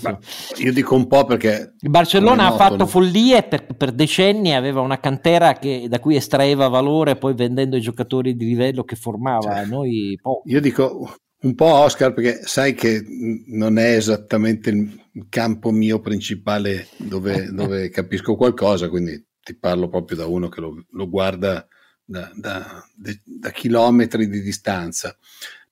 [0.57, 1.75] io dico un po' perché...
[1.79, 6.69] Il Barcellona ha fatto follie per, per, decenni, aveva una cantera che, da cui estraeva
[6.69, 9.57] valore poi vendendo i giocatori di livello che formava.
[9.57, 10.49] Cioè, Noi poco.
[10.49, 13.05] Io dico un po' Oscar perché sai che
[13.49, 20.17] non è esattamente il campo mio principale dove, dove capisco qualcosa, quindi ti parlo proprio
[20.17, 21.67] da uno che lo, lo guarda
[22.05, 25.17] da, da, da, chilometri di distanza.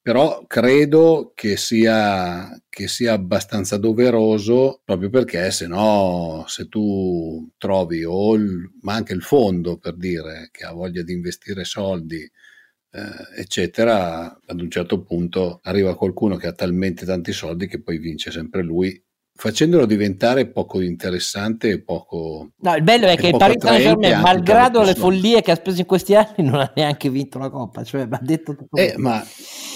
[0.01, 8.05] Però credo che sia, che sia abbastanza doveroso proprio perché se no, se tu trovi
[8.05, 13.41] o il, ma anche il fondo per dire che ha voglia di investire soldi eh,
[13.41, 18.31] eccetera, ad un certo punto arriva qualcuno che ha talmente tanti soldi che poi vince
[18.31, 19.03] sempre lui
[19.37, 24.21] facendolo diventare poco interessante e poco no il bello è che il Paris Saint Germain
[24.21, 27.83] malgrado le follie che ha speso in questi anni non ha neanche vinto la coppa
[27.83, 29.25] cioè ha detto tutto eh, ma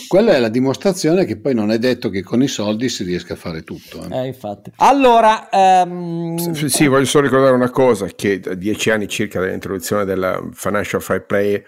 [0.07, 3.35] quella è la dimostrazione che poi non è detto che con i soldi si riesca
[3.35, 4.19] a fare tutto eh.
[4.19, 4.73] Eh, infatti.
[4.77, 6.37] Allora um...
[6.53, 11.03] sì, sì, voglio solo ricordare una cosa che da dieci anni circa dall'introduzione della Financial
[11.03, 11.63] Fair Play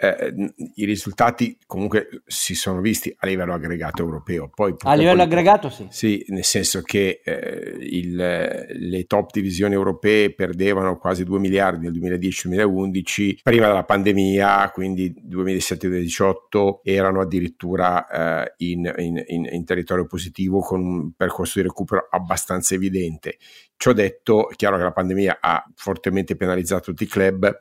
[0.00, 4.48] eh, i risultati comunque si sono visti a livello aggregato europeo.
[4.54, 5.86] Poi, a livello aggregato sì.
[5.90, 11.98] Sì, nel senso che eh, il, le top divisioni europee perdevano quasi 2 miliardi nel
[11.98, 18.06] 2010-2011, prima della pandemia, quindi 2017-2018 erano addirittura
[18.44, 23.38] eh, in, in, in, in territorio positivo con un percorso di recupero abbastanza evidente.
[23.80, 27.60] Ciò detto, è chiaro che la pandemia ha fortemente penalizzato tutti i club,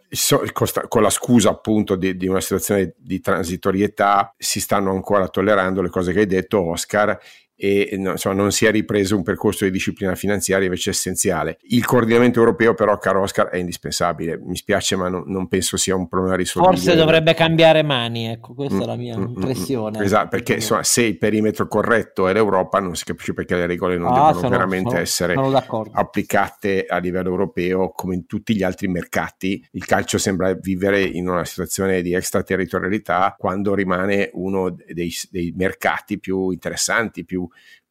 [0.87, 5.89] con la scusa appunto di, di una situazione di transitorietà, si stanno ancora tollerando le
[5.89, 7.19] cose che hai detto, Oscar,
[7.59, 11.57] e insomma, non si è ripreso un percorso di disciplina finanziaria invece essenziale.
[11.63, 14.39] Il coordinamento europeo però, caro Oscar, è indispensabile.
[14.39, 16.79] Mi spiace, ma non, non penso sia un problema risolvibile.
[16.79, 20.03] Forse dovrebbe cambiare mani, ecco, questa mm, è la mia mm, mm, mm impressione.
[20.03, 23.97] esatto, perché insomma, se il perimetro corretto è l'Europa, non si capisce perché le regole
[23.97, 28.55] non ah, devono sono, veramente sono, essere sono applicate a livello europeo come in tutti
[28.55, 29.65] gli altri mercati.
[29.71, 36.19] Il calcio sembra vivere in una situazione di extraterritorialità quando rimane uno dei, dei mercati
[36.19, 37.46] più interessanti, più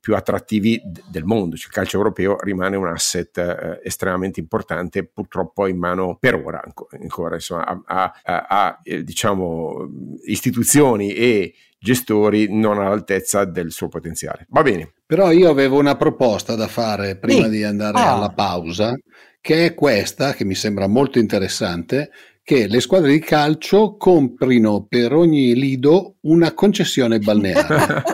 [0.06, 1.56] più attrattivi d- del mondo.
[1.56, 6.62] Cioè, il calcio europeo rimane un asset eh, estremamente importante, purtroppo in mano per ora
[7.00, 9.88] ancora, insomma, a, a, a, a eh, diciamo,
[10.26, 14.46] istituzioni e gestori non all'altezza del suo potenziale.
[14.50, 14.92] Va bene.
[15.04, 17.50] Però io avevo una proposta da fare prima sì.
[17.50, 18.14] di andare ah.
[18.14, 18.94] alla pausa,
[19.40, 22.10] che è questa, che mi sembra molto interessante,
[22.42, 28.04] che le squadre di calcio comprino per ogni lido una concessione balneare.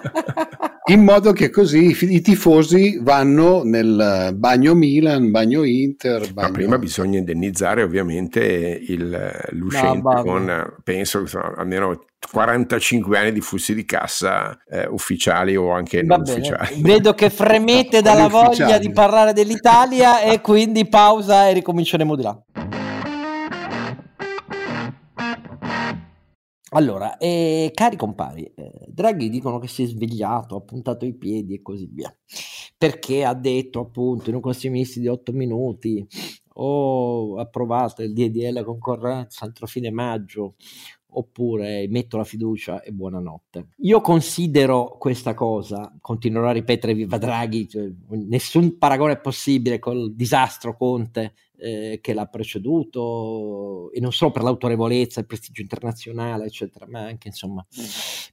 [0.87, 6.33] in modo che così i tifosi vanno nel bagno Milan, bagno Inter.
[6.33, 6.49] Bagno...
[6.49, 13.41] Ma prima bisogna indennizzare ovviamente il, l'uscente no, con, penso, insomma, almeno 45 anni di
[13.41, 16.39] flussi di cassa eh, ufficiali o anche Va non bene.
[16.39, 16.83] ufficiali.
[16.83, 22.43] Vedo che fremete dalla voglia di parlare dell'Italia e quindi pausa e ricominceremo di là.
[26.75, 31.55] Allora, eh, cari compari, eh, Draghi dicono che si è svegliato, ha puntato i piedi
[31.55, 32.15] e così via,
[32.79, 36.07] perché ha detto appunto in un consiglio ministri di 8 minuti
[36.55, 40.55] ho approvato il DDL concorrenza entro fine maggio,
[41.15, 43.69] oppure metto la fiducia e buonanotte.
[43.81, 50.15] Io considero questa cosa, continuerò a ripetere viva Draghi, cioè, nessun paragone è possibile col
[50.15, 56.87] disastro Conte eh, che l'ha preceduto e non solo per l'autorevolezza, il prestigio internazionale, eccetera,
[56.89, 57.85] ma anche insomma mm.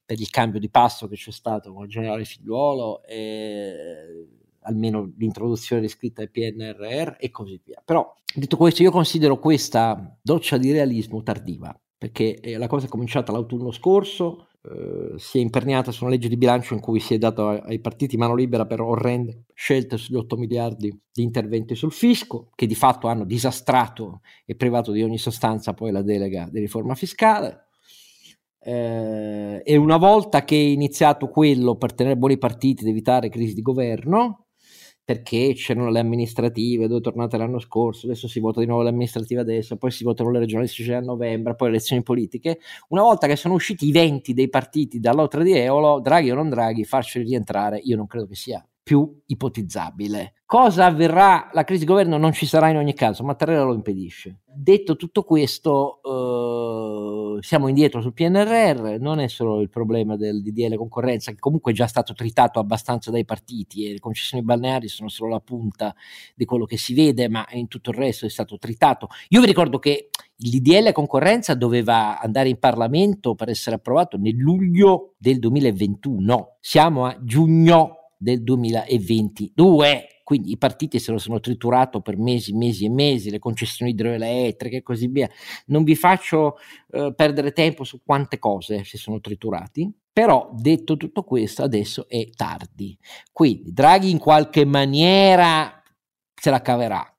[0.04, 4.28] per il cambio di passo che c'è stato con il generale Figliuolo e
[4.62, 7.82] almeno l'introduzione descritta del PNRR e così via.
[7.86, 13.32] Però detto questo, io considero questa doccia di realismo tardiva, perché la cosa è cominciata
[13.32, 17.18] l'autunno scorso, eh, si è imperniata su una legge di bilancio in cui si è
[17.18, 22.50] dato ai partiti mano libera per orrende scelte sugli 8 miliardi di interventi sul fisco,
[22.56, 26.96] che di fatto hanno disastrato e privato di ogni sostanza poi la delega di riforma
[26.96, 27.68] fiscale.
[28.62, 33.54] Eh, e una volta che è iniziato quello per tenere buoni partiti ed evitare crisi
[33.54, 34.49] di governo,
[35.10, 39.42] perché c'erano le amministrative dove tornate l'anno scorso, adesso si vota di nuovo le amministrative
[39.42, 42.60] adesso, poi si votano le regionali a novembre, poi le elezioni politiche.
[42.90, 46.50] Una volta che sono usciti i venti dei partiti dall'oltre di Eolo, Draghi o non
[46.50, 50.34] Draghi, farceli rientrare, io non credo che sia più ipotizzabile.
[50.48, 51.52] Cosa avverrà?
[51.54, 54.40] La crisi di governo non ci sarà in ogni caso, Mattarella lo impedisce.
[54.44, 56.02] Detto tutto questo,
[57.38, 61.72] eh, siamo indietro sul PNRR, non è solo il problema del DDL concorrenza, che comunque
[61.72, 65.94] è già stato tritato abbastanza dai partiti e le concessioni balneari sono solo la punta
[66.34, 69.10] di quello che si vede, ma in tutto il resto è stato tritato.
[69.28, 74.36] Io vi ricordo che il DDL concorrenza doveva andare in Parlamento per essere approvato nel
[74.36, 80.22] luglio del 2021, siamo a giugno del 2022.
[80.24, 84.78] Quindi i partiti se lo sono triturato per mesi, mesi e mesi, le concessioni idroelettriche
[84.78, 85.28] e così via.
[85.68, 86.58] Non vi faccio
[86.92, 92.30] eh, perdere tempo su quante cose si sono triturati, però detto tutto questo adesso è
[92.30, 92.96] tardi.
[93.32, 95.82] Quindi Draghi in qualche maniera
[96.36, 97.19] se la caverà.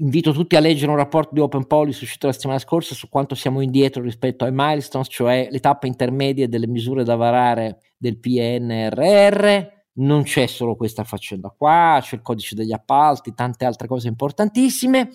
[0.00, 3.34] Invito tutti a leggere un rapporto di Open Policy uscito la settimana scorsa su quanto
[3.34, 9.76] siamo indietro rispetto ai milestones, cioè le tappe intermedie delle misure da varare del PNRR.
[9.94, 15.10] Non c'è solo questa faccenda qua, c'è il codice degli appalti, tante altre cose importantissime,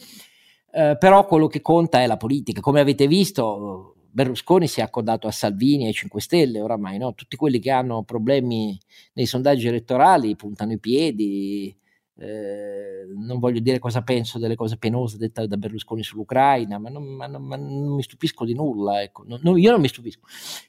[0.74, 2.60] eh, però quello che conta è la politica.
[2.60, 7.14] Come avete visto, Berlusconi si è accodato a Salvini e ai 5 Stelle oramai, no?
[7.14, 8.78] tutti quelli che hanno problemi
[9.14, 11.74] nei sondaggi elettorali puntano i piedi,
[12.16, 17.04] eh, non voglio dire cosa penso delle cose penose dette da Berlusconi sull'Ucraina, ma non,
[17.04, 19.02] ma non, ma non mi stupisco di nulla.
[19.02, 19.24] Ecco.
[19.26, 20.22] Non, io non mi stupisco.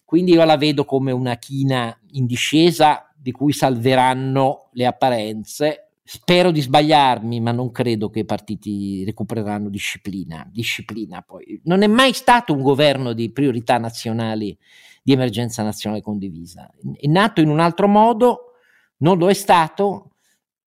[0.04, 5.80] Quindi io la vedo come una china in discesa di cui salveranno le apparenze.
[6.06, 10.48] Spero di sbagliarmi, ma non credo che i partiti recupereranno disciplina.
[10.50, 11.60] Disciplina poi.
[11.64, 14.56] Non è mai stato un governo di priorità nazionali,
[15.02, 16.70] di emergenza nazionale condivisa.
[16.94, 18.52] È nato in un altro modo,
[18.98, 20.13] non lo è stato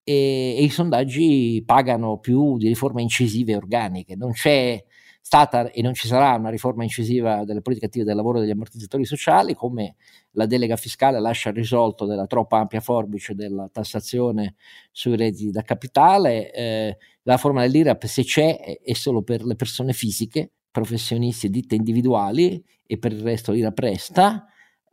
[0.08, 4.16] e, e, i sondaggi pagano più di riforme incisive e organiche.
[4.16, 4.82] Non c'è
[5.20, 8.52] stata e non ci sarà una riforma incisiva delle politiche attive del lavoro e degli
[8.52, 9.96] ammortizzatori sociali, come
[10.32, 14.56] la delega fiscale lascia risolto della troppa ampia forbice della tassazione
[14.94, 16.54] sui redditi da capitale.
[16.54, 21.76] Eh, la forma dell'IRAP, se c'è, è solo per le persone fisiche, professionisti e ditte
[21.76, 24.46] individuali, e per il resto l'IRAP resta.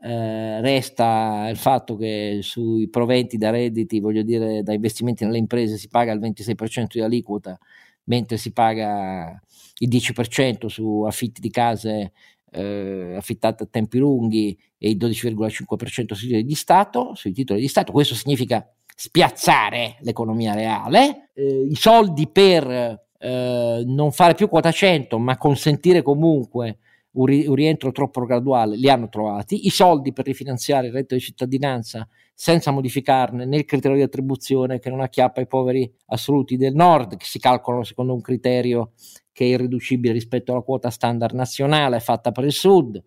[0.06, 5.78] Eh, resta il fatto che sui proventi da redditi, voglio dire, da investimenti nelle imprese
[5.78, 7.58] si paga il 26% di aliquota,
[8.04, 9.40] mentre si paga
[9.78, 12.12] il 10% su affitti di case
[12.50, 17.68] eh, affittate a tempi lunghi e il 12,5% sui titoli di Stato, sui titoli di
[17.68, 17.90] Stato.
[17.90, 21.30] Questo significa spiazzare l'economia reale.
[21.32, 26.80] Eh, I soldi per eh, non fare più quota 100, ma consentire comunque
[27.14, 31.14] un, ri- un rientro troppo graduale, li hanno trovati, i soldi per rifinanziare il reddito
[31.14, 36.56] di cittadinanza senza modificarne né il criterio di attribuzione che non acchiappa i poveri assoluti
[36.56, 38.92] del nord, che si calcolano secondo un criterio
[39.32, 43.02] che è irriducibile rispetto alla quota standard nazionale fatta per il sud.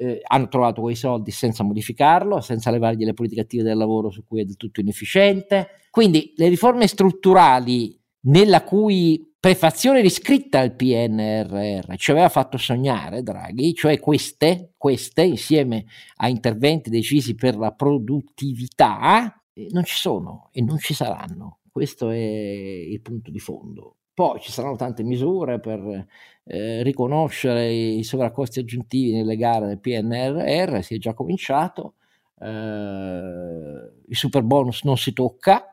[0.00, 4.24] Eh, hanno trovato quei soldi senza modificarlo, senza levargli le politiche attive del lavoro su
[4.24, 5.70] cui è del tutto inefficiente.
[5.90, 13.72] Quindi le riforme strutturali nella cui prefazione riscritta al PNRR ci aveva fatto sognare Draghi,
[13.74, 15.84] cioè queste, queste insieme
[16.16, 21.58] a interventi decisi per la produttività, eh, non ci sono e non ci saranno.
[21.70, 23.96] Questo è il punto di fondo.
[24.12, 26.06] Poi ci saranno tante misure per
[26.44, 31.94] eh, riconoscere i sovraccosti aggiuntivi nelle gare del PNRR, si è già cominciato,
[32.40, 35.72] eh, il super bonus non si tocca,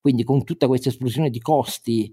[0.00, 2.12] quindi con tutta questa esplosione di costi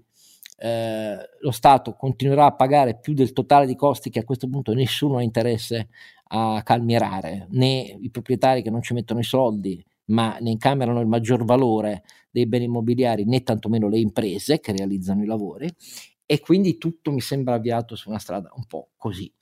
[0.64, 4.72] eh, lo Stato continuerà a pagare più del totale di costi che a questo punto
[4.74, 5.88] nessuno ha interesse
[6.28, 11.08] a calmierare, né i proprietari che non ci mettono i soldi, ma ne incamerano il
[11.08, 15.68] maggior valore dei beni immobiliari, né tantomeno le imprese che realizzano i lavori,
[16.26, 19.32] e quindi tutto mi sembra avviato su una strada un po' così.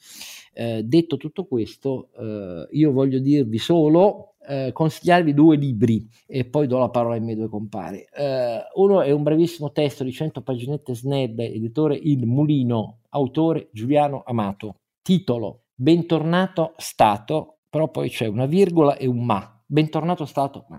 [0.53, 6.67] Eh, detto tutto questo, eh, io voglio dirvi solo eh, consigliarvi due libri e poi
[6.67, 8.05] do la parola ai miei due compari.
[8.13, 14.23] Eh, uno è un brevissimo testo di 100 paginette snelle, editore Il Mulino, autore Giuliano
[14.25, 14.75] Amato.
[15.03, 19.63] Titolo Bentornato Stato, però poi c'è una virgola e un ma.
[19.65, 20.79] Bentornato Stato, ma.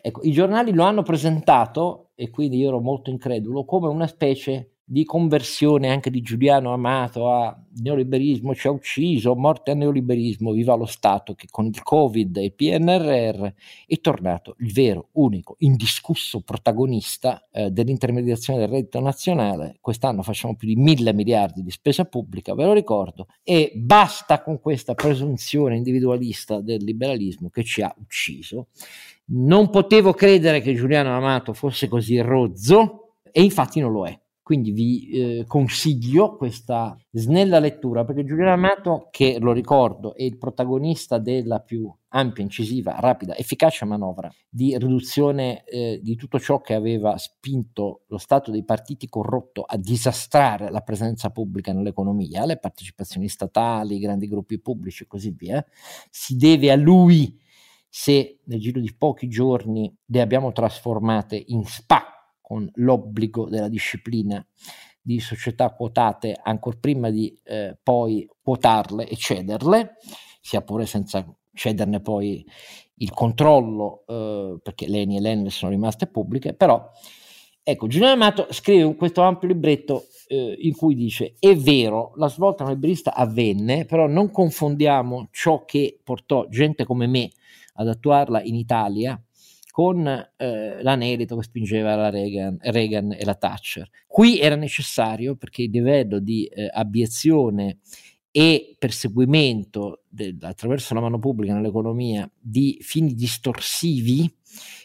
[0.00, 4.77] Ecco, i giornali lo hanno presentato, e quindi io ero molto incredulo, come una specie
[4.90, 10.74] di conversione anche di Giuliano Amato a neoliberismo ci ha ucciso, morte al neoliberismo, viva
[10.76, 13.48] lo Stato che con il Covid e PNRR
[13.86, 19.76] è tornato il vero, unico, indiscusso protagonista eh, dell'intermediazione del reddito nazionale.
[19.82, 24.58] Quest'anno facciamo più di mille miliardi di spesa pubblica, ve lo ricordo, e basta con
[24.58, 28.68] questa presunzione individualista del liberalismo che ci ha ucciso.
[29.26, 34.18] Non potevo credere che Giuliano Amato fosse così rozzo e infatti non lo è
[34.48, 40.38] quindi vi eh, consiglio questa snella lettura perché Giuliano Amato, che lo ricordo, è il
[40.38, 46.72] protagonista della più ampia, incisiva, rapida, efficace manovra di riduzione eh, di tutto ciò che
[46.72, 53.28] aveva spinto lo Stato dei partiti corrotto a disastrare la presenza pubblica nell'economia, le partecipazioni
[53.28, 55.62] statali, i grandi gruppi pubblici e così via,
[56.08, 57.38] si deve a lui
[57.86, 62.17] se nel giro di pochi giorni le abbiamo trasformate in SPA
[62.48, 64.42] con l'obbligo della disciplina
[65.02, 69.96] di società quotate ancora prima di eh, poi quotarle e cederle,
[70.40, 72.42] sia pure senza cederne poi
[72.94, 76.90] il controllo, eh, perché l'ENI e l'ENEL sono rimaste pubbliche, però
[77.62, 82.64] ecco, Giuliano Amato scrive questo ampio libretto eh, in cui dice è vero, la svolta
[82.64, 87.30] neoliberista avvenne, però non confondiamo ciò che portò gente come me
[87.74, 89.22] ad attuarla in Italia
[89.70, 93.88] con eh, l'anelito che spingeva la Reagan, Reagan, e la Thatcher.
[94.06, 97.78] Qui era necessario perché il livello di eh, abiezione
[98.30, 104.30] e perseguimento del, attraverso la mano pubblica nell'economia di fini distorsivi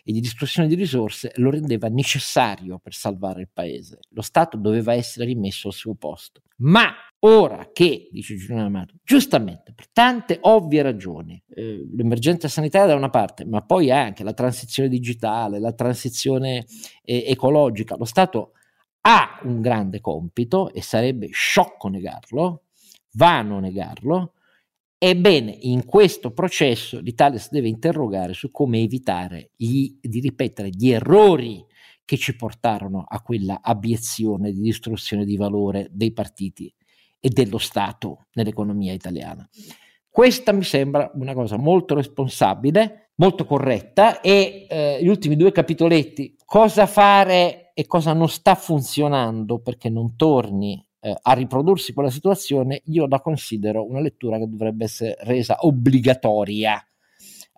[0.03, 3.99] e di distorsione di risorse lo rendeva necessario per salvare il paese.
[4.09, 6.41] Lo Stato doveva essere rimesso al suo posto.
[6.57, 6.93] Ma
[7.25, 13.09] Ora che, dice Giuliano Amato, giustamente per tante ovvie ragioni, eh, l'emergenza sanitaria da una
[13.09, 16.65] parte, ma poi anche la transizione digitale, la transizione
[17.01, 18.51] eh, ecologica, lo Stato
[19.05, 22.63] ha un grande compito e sarebbe sciocco negarlo,
[23.13, 24.33] vano negarlo,
[24.97, 30.89] ebbene in questo processo l'Italia si deve interrogare su come evitare gli, di ripetere gli
[30.89, 31.65] errori
[32.03, 36.73] che ci portarono a quella abiezione di distruzione di valore dei partiti
[37.25, 39.47] e dello Stato nell'economia italiana.
[40.09, 46.35] Questa mi sembra una cosa molto responsabile, molto corretta e eh, gli ultimi due capitoletti,
[46.43, 52.81] cosa fare e cosa non sta funzionando perché non torni eh, a riprodursi quella situazione,
[52.87, 56.85] io la considero una lettura che dovrebbe essere resa obbligatoria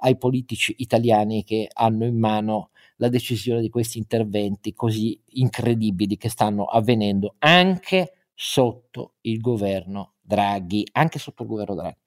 [0.01, 6.29] ai politici italiani che hanno in mano la decisione di questi interventi così incredibili che
[6.29, 11.97] stanno avvenendo anche sotto il governo Draghi, anche sotto il governo Draghi,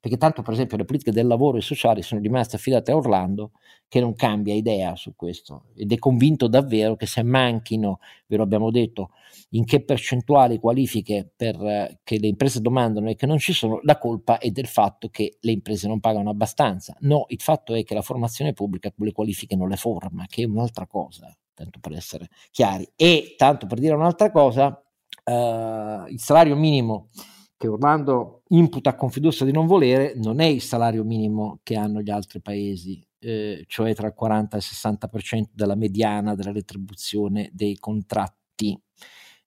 [0.00, 3.52] perché tanto per esempio le politiche del lavoro e sociali sono rimaste affidate a Orlando
[3.88, 8.42] che non cambia idea su questo ed è convinto davvero che se manchino, ve lo
[8.42, 9.12] abbiamo detto,
[9.50, 13.80] in che percentuali qualifiche per, eh, che le imprese domandano e che non ci sono,
[13.84, 16.94] la colpa è del fatto che le imprese non pagano abbastanza.
[17.00, 20.46] No, il fatto è che la formazione pubblica quelle qualifiche non le forma, che è
[20.46, 22.86] un'altra cosa, tanto per essere chiari.
[22.94, 24.82] E tanto per dire un'altra cosa,
[25.28, 27.10] eh, il salario minimo
[27.58, 32.00] che Orlando imputa a Confindustria di non volere non è il salario minimo che hanno
[32.00, 37.50] gli altri paesi, eh, cioè tra il 40 e il 60% della mediana della retribuzione
[37.52, 38.80] dei contratti.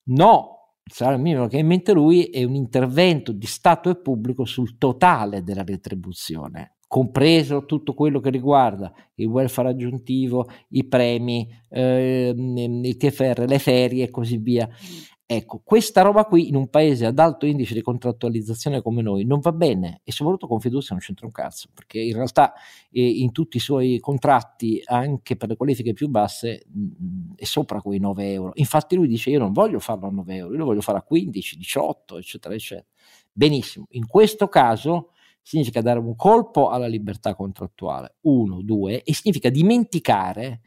[0.04, 3.96] No, il salario minimo che ha in mente lui è un intervento di Stato e
[3.96, 11.48] pubblico sul totale della retribuzione, compreso tutto quello che riguarda il welfare aggiuntivo, i premi,
[11.70, 14.68] eh, il TFR, le ferie e così via.
[15.34, 19.40] Ecco, questa roba qui in un paese ad alto indice di contrattualizzazione come noi non
[19.40, 22.54] va bene e soprattutto Confindustria non c'entra un cazzo, perché in realtà
[22.92, 27.46] eh, in tutti i suoi contratti, anche per le qualifiche più basse, mh, mm, è
[27.46, 28.52] sopra quei 9 euro.
[28.56, 31.02] Infatti lui dice io non voglio farlo a 9 euro, io lo voglio fare a
[31.02, 32.88] 15, 18, eccetera, eccetera.
[33.32, 35.12] Benissimo, in questo caso
[35.42, 40.60] significa dare un colpo alla libertà contrattuale, uno, due, e significa dimenticare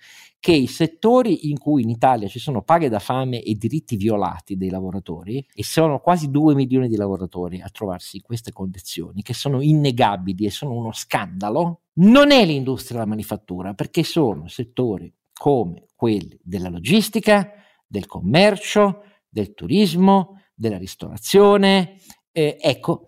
[0.45, 4.59] che i settori in cui in Italia ci sono paghe da fame e diritti violati
[4.59, 9.33] dei lavoratori, e sono quasi due milioni di lavoratori a trovarsi in queste condizioni, che
[9.33, 15.87] sono innegabili e sono uno scandalo, non è l'industria della manifattura, perché sono settori come
[15.95, 17.51] quelli della logistica,
[17.87, 22.01] del commercio, del turismo, della ristorazione,
[22.33, 23.07] eh, ecco,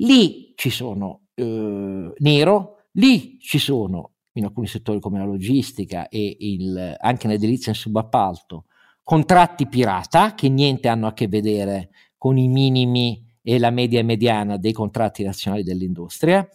[0.00, 6.36] Lì ci sono eh, nero, lì ci sono in alcuni settori come la logistica e
[6.40, 8.64] il, anche nell'edilizia in subappalto
[9.08, 14.02] contratti pirata che niente hanno a che vedere con i minimi e la media e
[14.02, 16.46] mediana dei contratti nazionali dell'industria.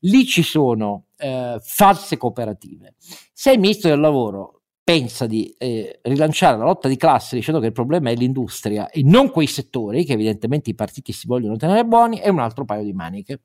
[0.00, 2.96] Lì ci sono eh, false cooperative.
[3.32, 4.59] Se il ministro del lavoro
[4.90, 9.02] pensa di eh, rilanciare la lotta di classe dicendo che il problema è l'industria e
[9.04, 12.82] non quei settori che evidentemente i partiti si vogliono tenere buoni è un altro paio
[12.82, 13.42] di maniche.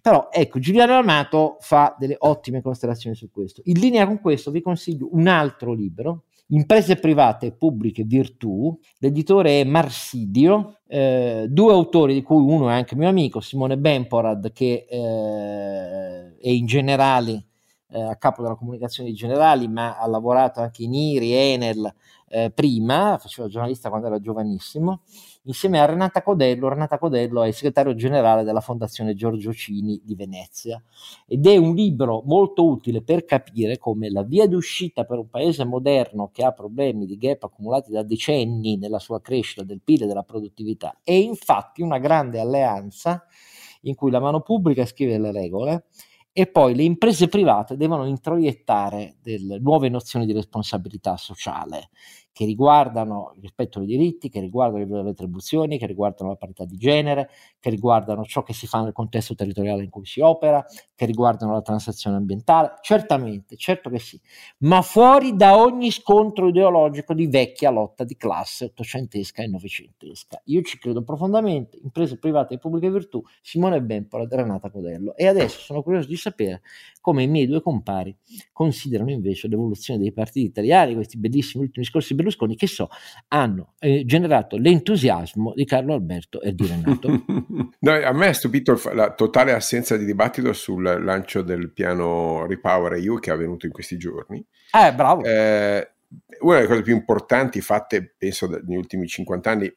[0.00, 3.60] Però ecco, Giuliano Amato fa delle ottime considerazioni su questo.
[3.64, 9.60] In linea con questo vi consiglio un altro libro Imprese private e pubbliche virtù, l'editore
[9.60, 14.86] è Marsidio, eh, due autori di cui uno è anche mio amico, Simone Bemporad, che
[14.88, 17.47] eh, è in generale
[17.90, 21.94] eh, a capo della comunicazione generali, ma ha lavorato anche in IRI, Enel
[22.30, 25.00] eh, prima, faceva giornalista quando era giovanissimo,
[25.44, 26.68] insieme a Renata Codello.
[26.68, 30.82] Renata Codello è il segretario generale della Fondazione Giorgio Cini di Venezia
[31.26, 35.64] ed è un libro molto utile per capire come la via d'uscita per un paese
[35.64, 40.06] moderno che ha problemi di gap accumulati da decenni nella sua crescita del PIL e
[40.06, 43.24] della produttività è infatti una grande alleanza
[43.82, 45.86] in cui la mano pubblica scrive le regole
[46.40, 51.88] e poi le imprese private devono introiettare delle nuove nozioni di responsabilità sociale
[52.38, 56.76] che riguardano il rispetto dei diritti, che riguardano le retribuzioni, che riguardano la parità di
[56.76, 60.64] genere, che riguardano ciò che si fa nel contesto territoriale in cui si opera,
[60.94, 62.74] che riguardano la transazione ambientale.
[62.80, 64.20] Certamente, certo che sì,
[64.58, 70.40] ma fuori da ogni scontro ideologico di vecchia lotta di classe ottocentesca e novecentesca.
[70.44, 75.16] Io ci credo profondamente, imprese private e pubbliche virtù, Simone Bempola e Renata Codello.
[75.16, 76.60] E adesso sono curioso di sapere
[77.00, 78.14] come i miei due compari
[78.52, 82.88] considerano invece l'evoluzione dei partiti italiani, questi bellissimi ultimi discorsi Berlusconi, che so,
[83.28, 87.24] hanno eh, generato l'entusiasmo di Carlo Alberto e di Renato.
[87.80, 92.94] no, a me ha stupito la totale assenza di dibattito sul lancio del piano Repower
[92.94, 94.44] EU che è avvenuto in questi giorni.
[94.72, 95.24] Eh, bravo.
[95.24, 95.90] Eh,
[96.40, 99.76] una delle cose più importanti fatte, penso, negli ultimi 50 anni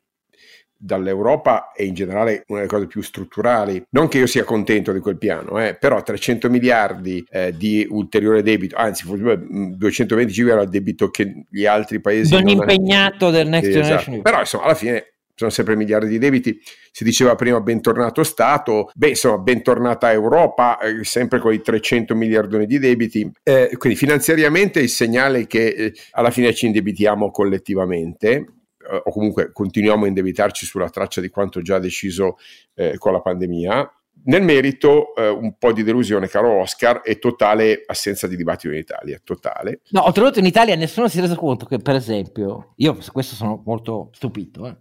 [0.82, 3.84] dall'Europa e in generale una delle cose più strutturali.
[3.92, 8.42] Non che io sia contento di quel piano, eh, però 300 miliardi eh, di ulteriore
[8.42, 12.34] debito, anzi 225 era il debito che gli altri paesi...
[12.34, 13.38] Non impegnato hanno...
[13.38, 13.84] del Next esatto.
[13.84, 14.22] Generation.
[14.22, 15.06] Però insomma alla fine
[15.36, 16.60] sono sempre miliardi di debiti.
[16.92, 22.66] Si diceva prima bentornato Stato, beh insomma bentornata Europa, eh, sempre con i 300 miliardoni
[22.66, 23.32] di debiti.
[23.44, 28.61] Eh, quindi finanziariamente il segnale è che eh, alla fine ci indebitiamo collettivamente
[28.96, 32.38] o comunque continuiamo a indebitarci sulla traccia di quanto già deciso
[32.74, 33.96] eh, con la pandemia.
[34.24, 38.80] Nel merito, eh, un po' di delusione, caro Oscar, e totale assenza di dibattito in
[38.80, 39.20] Italia.
[39.24, 39.82] Totale.
[39.92, 43.12] No, ho trovato in Italia nessuno si è reso conto che, per esempio, io su
[43.12, 44.68] questo sono molto stupito.
[44.68, 44.76] Eh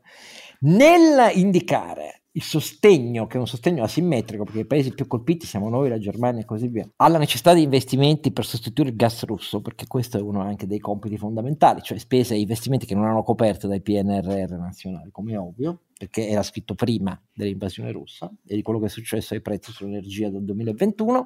[0.61, 5.68] nel indicare il sostegno, che è un sostegno asimmetrico, perché i paesi più colpiti siamo
[5.68, 9.60] noi, la Germania e così via, alla necessità di investimenti per sostituire il gas russo,
[9.60, 13.22] perché questo è uno anche dei compiti fondamentali, cioè spese e investimenti che non erano
[13.22, 18.62] coperte dai PNRR nazionali, come è ovvio, perché era scritto prima dell'invasione russa e di
[18.62, 21.24] quello che è successo ai prezzi sull'energia del 2021.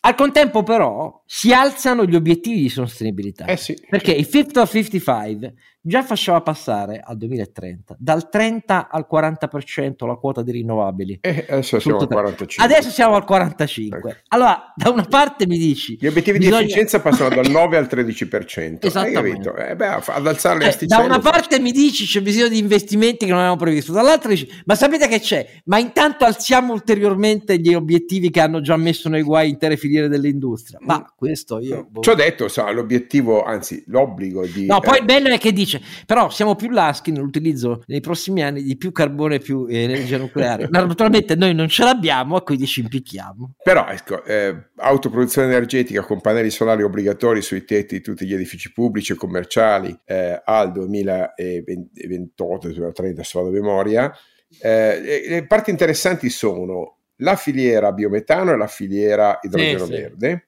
[0.00, 3.46] Al contempo, però, si alzano gli obiettivi di sostenibilità.
[3.46, 3.76] Eh sì.
[3.88, 5.54] Perché il Fit of 55
[5.86, 11.18] già faceva passare al 2030 dal 30 al 40% la quota di rinnovabili.
[11.20, 12.64] E eh, adesso siamo al 45.
[12.64, 13.98] Adesso siamo al 45.
[13.98, 14.18] Ecco.
[14.28, 15.96] Allora, da una parte mi dici...
[16.00, 16.58] Gli obiettivi bisogna...
[16.58, 18.78] di efficienza passano dal 9 al 13%.
[18.80, 19.52] Esattamente.
[19.56, 23.24] Eh, beh, ad alzarli eh, a Da una parte mi dici c'è bisogno di investimenti
[23.24, 25.46] che non avevamo previsto, dall'altra dici, ma sapete che c'è?
[25.64, 30.78] Ma intanto alziamo ulteriormente gli obiettivi che hanno già messo nei guai intere filiere dell'industria.
[30.82, 31.14] Ma mm.
[31.16, 31.86] questo io...
[31.88, 32.00] Boh.
[32.00, 34.66] Ci ho detto, so, l'obiettivo, anzi l'obbligo di...
[34.66, 38.42] No, poi il bello è che dice dice, però siamo più laschi nell'utilizzo nei prossimi
[38.42, 40.68] anni di più carbone e più energia nucleare.
[40.70, 43.54] Naturalmente noi non ce l'abbiamo e quindi ci impicchiamo.
[43.62, 48.72] Però ecco, eh, autoproduzione energetica con pannelli solari obbligatori sui tetti di tutti gli edifici
[48.72, 54.12] pubblici e commerciali eh, al 2028-2030, se vado a memoria.
[54.60, 60.30] Eh, le parti interessanti sono la filiera biometano e la filiera idrogeno sì, verde.
[60.30, 60.45] Sì.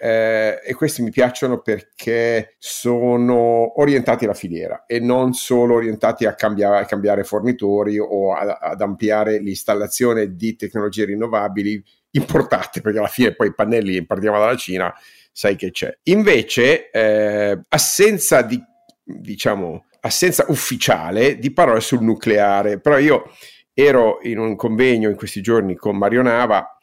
[0.00, 6.34] Eh, e questi mi piacciono perché sono orientati alla filiera e non solo orientati a
[6.34, 13.06] cambiare, a cambiare fornitori o a, ad ampliare l'installazione di tecnologie rinnovabili importate, perché alla
[13.06, 14.92] fine poi i pannelli partiamo dalla Cina,
[15.30, 15.96] sai che c'è.
[16.04, 18.60] Invece, eh, assenza di,
[19.04, 23.30] diciamo, assenza ufficiale di parole sul nucleare, però io
[23.74, 26.78] ero in un convegno in questi giorni con Mario Nava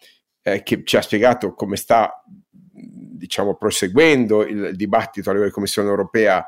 [0.47, 2.23] eh, che ci ha spiegato come sta
[2.71, 6.45] diciamo, proseguendo il dibattito a livello di Commissione europea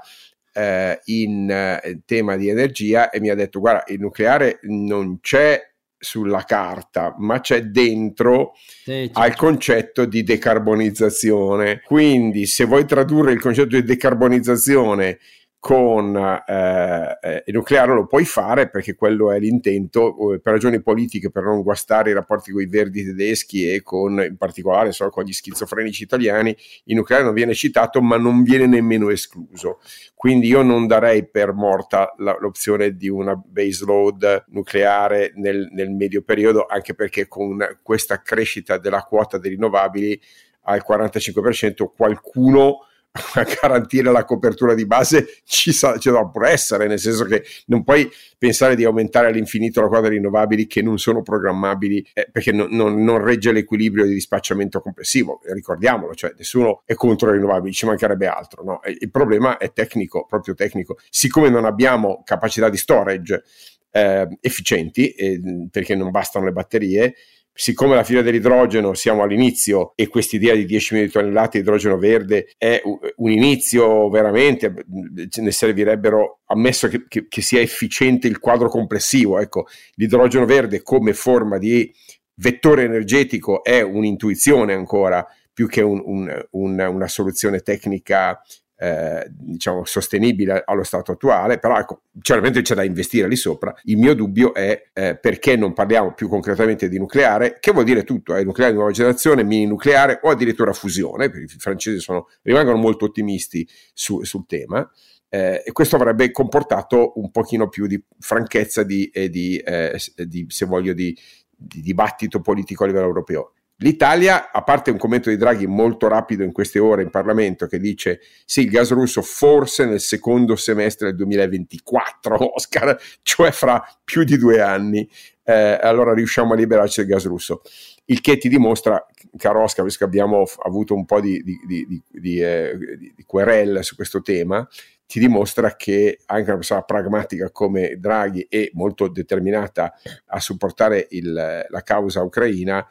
[0.53, 5.59] eh, in eh, tema di energia e mi ha detto guarda il nucleare non c'è
[5.97, 9.19] sulla carta, ma c'è dentro sì, certo.
[9.19, 11.81] al concetto di decarbonizzazione.
[11.81, 15.17] Quindi, se vuoi tradurre il concetto di decarbonizzazione
[15.59, 21.31] con eh, eh, il nucleare lo puoi fare perché quello è l'intento per ragioni politiche
[21.31, 25.23] per non guastare i rapporti con i verdi tedeschi e con in particolare solo con
[25.23, 26.55] gli schizofrenici italiani
[26.85, 29.79] il nucleare non viene citato ma non viene nemmeno escluso.
[30.13, 35.89] Quindi io non darei per morta la, l'opzione di una base load nucleare nel, nel
[35.89, 40.21] medio periodo anche perché con questa crescita della quota dei rinnovabili
[40.63, 42.85] al 45% qualcuno
[43.61, 48.09] garantire la copertura di base ci, sa, ci dovrà essere, nel senso che non puoi
[48.37, 53.03] pensare di aumentare all'infinito la quota rinnovabili che non sono programmabili eh, perché non, non,
[53.03, 58.27] non, regge l'equilibrio di dispacciamento complessivo, ricordiamolo, cioè nessuno è contro le rinnovabili, ci mancherebbe
[58.27, 58.79] altro, no?
[58.99, 63.43] il problema è tecnico, proprio tecnico, siccome non abbiamo capacità di storage
[63.91, 65.41] eh, efficienti, eh,
[65.71, 67.15] perché non bastano le batterie,
[67.59, 71.97] siccome la fila dell'idrogeno siamo all'inizio e quest'idea di 10 milioni di tonnellate di idrogeno
[71.97, 72.79] verde è
[73.15, 79.65] un inizio veramente, ne servirebbero, ammesso che, che, che sia efficiente il quadro complessivo, ecco,
[79.95, 81.91] l'idrogeno verde come forma di
[82.35, 88.39] vettore energetico è un'intuizione ancora più che un, un, un, una soluzione tecnica
[88.79, 93.73] eh, diciamo sostenibile allo stato attuale, però ecco, certamente c'è da investire lì sopra.
[93.83, 98.03] Il mio dubbio è eh, perché non parliamo più concretamente di nucleare, che vuol dire
[98.03, 102.27] tutto, eh, nucleare di nuova generazione, mini nucleare o addirittura fusione, perché i francesi sono,
[102.43, 104.89] rimangono molto ottimisti su, sul tema.
[105.29, 110.45] Eh, e questo avrebbe comportato un pochino più di franchezza di, e di, eh, di
[110.47, 111.17] se voglio, di,
[111.49, 113.51] di dibattito politico a livello europeo.
[113.81, 117.77] L'Italia, a parte un commento di Draghi molto rapido in queste ore in Parlamento che
[117.77, 124.23] dice sì, il gas russo forse nel secondo semestre del 2024, Oscar, cioè fra più
[124.23, 125.07] di due anni,
[125.43, 127.61] eh, allora riusciamo a liberarci del gas russo.
[128.05, 129.05] Il che ti dimostra,
[129.37, 133.95] caro Oscar, visto che abbiamo avuto un po' di, di, di, di eh, querelle su
[133.95, 134.67] questo tema,
[135.05, 139.93] ti dimostra che anche una persona pragmatica come Draghi e molto determinata
[140.25, 142.85] a supportare il, la causa ucraina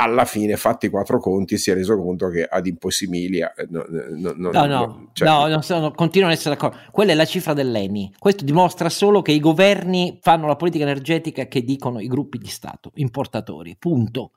[0.00, 3.52] alla fine, fatti i quattro conti, si è reso conto che ad impossimilia.
[3.68, 5.28] No, no, no, no, no, cioè...
[5.28, 6.78] no, no sono, continuano ad essere d'accordo.
[6.90, 8.14] Quella è la cifra dell'ENI.
[8.18, 12.48] Questo dimostra solo che i governi fanno la politica energetica che dicono i gruppi di
[12.48, 13.76] Stato, importatori.
[13.78, 14.32] Punto.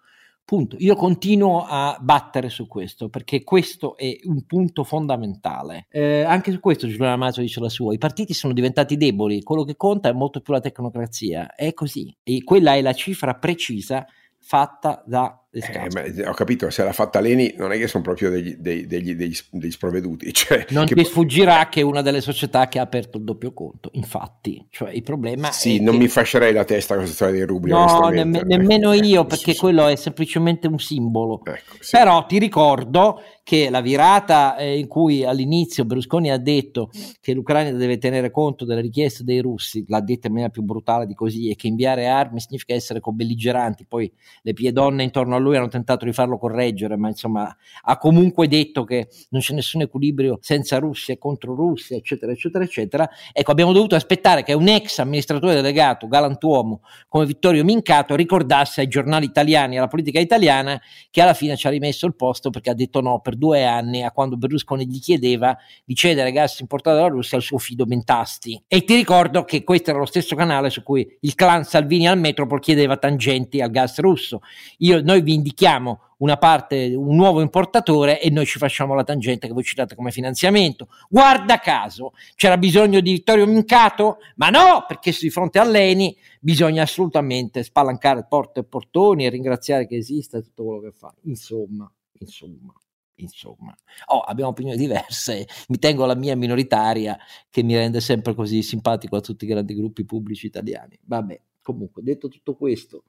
[0.46, 0.76] Punto.
[0.80, 5.88] Io continuo a battere su questo perché questo è un punto fondamentale.
[5.90, 9.64] Eh, anche su questo Giuliano Amato dice la sua: i partiti sono diventati deboli, quello
[9.64, 11.56] che conta è molto più la tecnocrazia.
[11.56, 12.14] È così.
[12.24, 14.06] E quella è la cifra precisa
[14.38, 18.32] fatta da eh, beh, ho capito, se l'ha fatta Leni non è che sono proprio
[18.32, 20.34] degli, degli, degli, degli, degli sprovveduti.
[20.44, 23.92] Cioè, non ti sfuggirà che è una delle società che ha aperto il doppio conto,
[23.94, 24.66] infatti.
[24.70, 26.00] Cioè, il problema sì, non che...
[26.00, 27.70] mi fascerei la testa con questa storia dei rubli.
[27.72, 31.42] No, nemm- nemmeno io, perché quello è semplicemente un simbolo.
[31.46, 31.98] Ecco, sì.
[31.98, 36.90] Però ti ricordo che la virata eh, in cui all'inizio Berlusconi ha detto
[37.20, 41.06] che l'Ucraina deve tenere conto delle richieste dei russi, l'ha detta in maniera più brutale
[41.06, 45.58] di così, e che inviare armi significa essere co-belligeranti, poi le piedonne intorno a lui
[45.58, 50.38] hanno tentato di farlo correggere, ma insomma ha comunque detto che non c'è nessun equilibrio
[50.42, 53.10] senza Russia e contro Russia, eccetera, eccetera, eccetera.
[53.34, 58.88] Ecco, abbiamo dovuto aspettare che un ex amministratore delegato, galantuomo come Vittorio Mincato, ricordasse ai
[58.88, 60.80] giornali italiani, alla politica italiana,
[61.10, 64.04] che alla fine ci ha rimesso il posto perché ha detto no per due anni
[64.04, 68.64] a quando Berlusconi gli chiedeva di cedere gas importato dalla Russia al suo fido Mentasti.
[68.68, 72.20] E ti ricordo che questo era lo stesso canale su cui il clan Salvini al
[72.20, 74.42] Metropol chiedeva tangenti al gas russo.
[74.80, 79.48] Io, noi vi indichiamo una parte, un nuovo importatore e noi ci facciamo la tangente
[79.48, 80.88] che voi citate come finanziamento.
[81.10, 84.20] Guarda caso, c'era bisogno di Vittorio Mincato?
[84.38, 89.86] Ma no, perché di fronte a Leni bisogna assolutamente spalancare porte e portoni e ringraziare
[89.86, 91.14] che esista tutto quello che fa.
[91.24, 92.74] Insomma, insomma
[93.16, 93.76] insomma.
[94.08, 97.18] Oh, abbiamo opinioni diverse, mi tengo la mia minoritaria
[97.50, 100.98] che mi rende sempre così simpatico a tutti i grandi gruppi pubblici italiani.
[101.04, 103.04] Vabbè, comunque, detto tutto questo,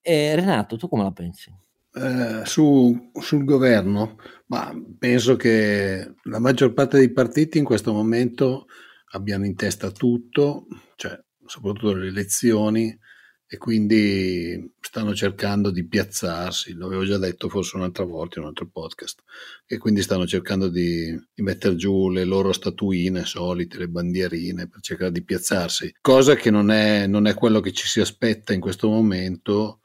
[0.00, 1.52] eh, Renato, tu come la pensi?
[1.96, 8.66] Eh, su, sul governo, ma penso che la maggior parte dei partiti in questo momento
[9.12, 12.98] abbiano in testa tutto, cioè soprattutto le elezioni,
[13.46, 18.68] e quindi stanno cercando di piazzarsi, l'avevo già detto forse un'altra volta in un altro
[18.68, 19.22] podcast,
[19.66, 24.80] e quindi stanno cercando di, di mettere giù le loro statuine solite, le bandierine per
[24.80, 28.60] cercare di piazzarsi, cosa che non è, non è quello che ci si aspetta in
[28.60, 29.80] questo momento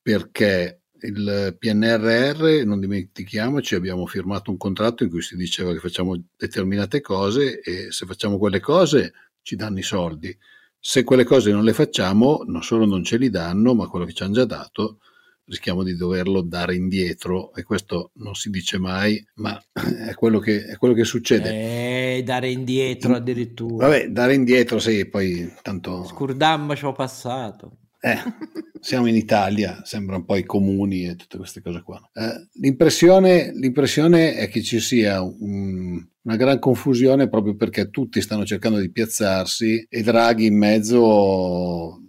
[0.00, 6.20] perché il PNRR, non dimentichiamoci, abbiamo firmato un contratto in cui si diceva che facciamo
[6.36, 9.12] determinate cose e se facciamo quelle cose
[9.42, 10.36] ci danno i soldi
[10.84, 14.12] se quelle cose non le facciamo, non solo non ce li danno, ma quello che
[14.12, 14.98] ci hanno già dato
[15.44, 19.62] rischiamo di doverlo dare indietro e questo non si dice mai, ma
[20.08, 22.16] è quello che, è quello che succede.
[22.16, 23.86] Eh, dare indietro addirittura.
[23.86, 26.04] Vabbè, dare indietro, sì, poi tanto...
[26.04, 27.76] Scurdammo ciò passato.
[28.00, 28.18] Eh,
[28.80, 32.00] siamo in Italia, sembrano poi comuni e tutte queste cose qua.
[32.12, 38.44] Eh, l'impressione, l'impressione, è che ci sia un, una gran confusione proprio perché tutti stanno
[38.44, 42.00] cercando di piazzarsi e Draghi in mezzo,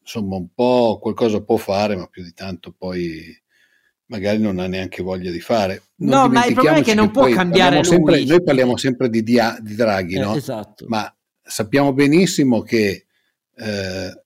[0.00, 3.36] insomma, un po' qualcosa può fare, ma più di tanto poi
[4.06, 5.82] magari non ha neanche voglia di fare.
[5.96, 9.10] Non no, ma il problema è che non che può cambiare sempre, noi parliamo sempre
[9.10, 10.34] di, di, di Draghi, eh, no?
[10.34, 10.86] Esatto.
[10.88, 13.06] Ma sappiamo benissimo che
[13.54, 14.22] eh,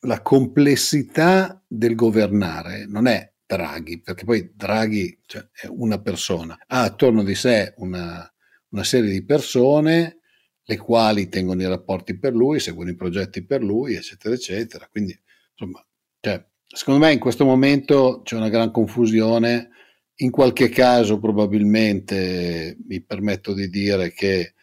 [0.00, 6.82] la complessità del governare non è Draghi, perché poi Draghi cioè, è una persona, ha
[6.82, 8.28] attorno di sé una,
[8.70, 10.18] una serie di persone
[10.62, 14.86] le quali tengono i rapporti per lui, seguono i progetti per lui, eccetera, eccetera.
[14.90, 15.18] Quindi,
[15.52, 15.82] insomma,
[16.20, 19.70] cioè, secondo me in questo momento c'è una gran confusione.
[20.16, 24.54] In qualche caso, probabilmente, mi permetto di dire che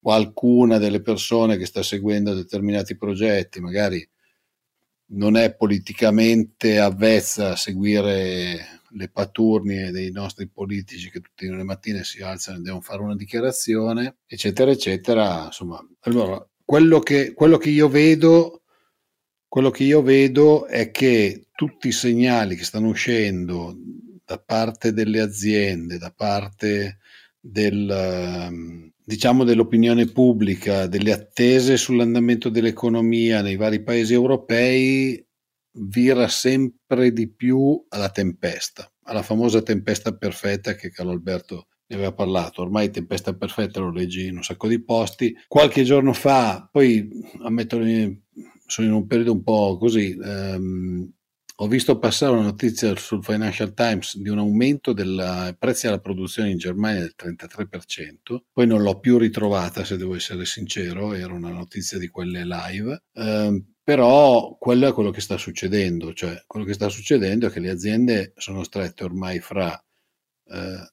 [0.00, 4.04] qualcuna delle persone che sta seguendo determinati progetti, magari
[5.12, 12.04] non è politicamente avvezza a seguire le paturnie dei nostri politici che tutte le mattine
[12.04, 15.44] si alzano e devono fare una dichiarazione, eccetera, eccetera.
[15.46, 18.62] Insomma, allora, quello che, quello che io vedo,
[19.48, 23.76] quello che io vedo è che tutti i segnali che stanno uscendo
[24.24, 26.98] da parte delle aziende, da parte
[27.38, 35.24] del, diciamo dell'opinione pubblica, delle attese sull'andamento dell'economia nei vari paesi europei
[35.74, 42.12] vira sempre di più alla tempesta, alla famosa tempesta perfetta che Carlo Alberto ne aveva
[42.12, 42.62] parlato.
[42.62, 45.34] Ormai tempesta perfetta lo leggi in un sacco di posti.
[45.48, 47.08] Qualche giorno fa, poi
[47.42, 47.80] ammetto
[48.66, 51.10] sono in un periodo un po' così, ehm,
[51.56, 56.50] ho visto passare una notizia sul Financial Times di un aumento dei prezzi alla produzione
[56.50, 61.50] in Germania del 33%, poi non l'ho più ritrovata se devo essere sincero, era una
[61.50, 66.72] notizia di quelle live, eh, però quello è quello che sta succedendo, cioè quello che
[66.72, 69.72] sta succedendo è che le aziende sono strette ormai fra
[70.46, 70.92] eh,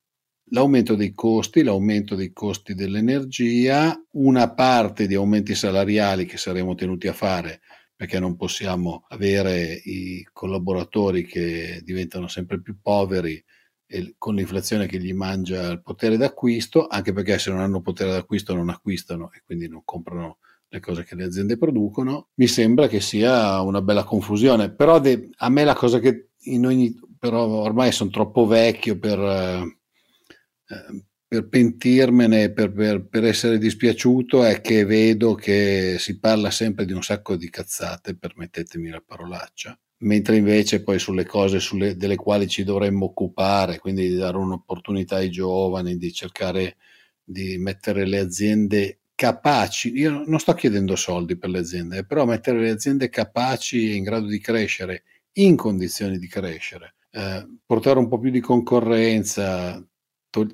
[0.52, 7.08] l'aumento dei costi, l'aumento dei costi dell'energia, una parte di aumenti salariali che saremo tenuti
[7.08, 7.62] a fare
[8.00, 13.44] perché non possiamo avere i collaboratori che diventano sempre più poveri
[13.86, 18.12] e con l'inflazione che gli mangia il potere d'acquisto, anche perché se non hanno potere
[18.12, 20.38] d'acquisto non acquistano e quindi non comprano
[20.70, 24.72] le cose che le aziende producono, mi sembra che sia una bella confusione.
[24.72, 26.98] Però de- a me la cosa che in ogni...
[27.18, 29.20] però ormai sono troppo vecchio per...
[29.20, 36.86] Eh, per pentirmene, per, per, per, essere dispiaciuto, è che vedo che si parla sempre
[36.86, 42.16] di un sacco di cazzate, permettetemi la parolaccia, mentre invece poi sulle cose sulle, delle
[42.16, 46.78] quali ci dovremmo occupare, quindi di dare un'opportunità ai giovani, di cercare
[47.24, 52.60] di mettere le aziende capaci, io non sto chiedendo soldi per le aziende, però mettere
[52.60, 55.04] le aziende capaci e in grado di crescere,
[55.34, 59.86] in condizioni di crescere, eh, portare un po' più di concorrenza,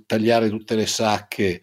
[0.05, 1.61] tagliare tutte le sacche,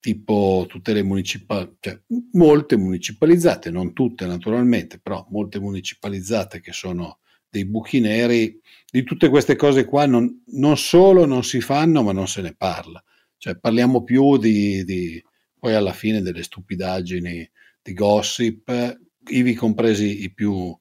[0.00, 2.00] tipo tutte le municipali, cioè
[2.32, 7.18] molte municipalizzate, non tutte naturalmente, però molte municipalizzate che sono
[7.50, 12.12] dei buchi neri, di tutte queste cose qua non, non solo non si fanno, ma
[12.12, 13.02] non se ne parla.
[13.36, 15.22] Cioè parliamo più di, di
[15.58, 17.48] poi alla fine delle stupidaggini
[17.82, 18.98] di gossip,
[19.28, 20.76] ivi compresi i più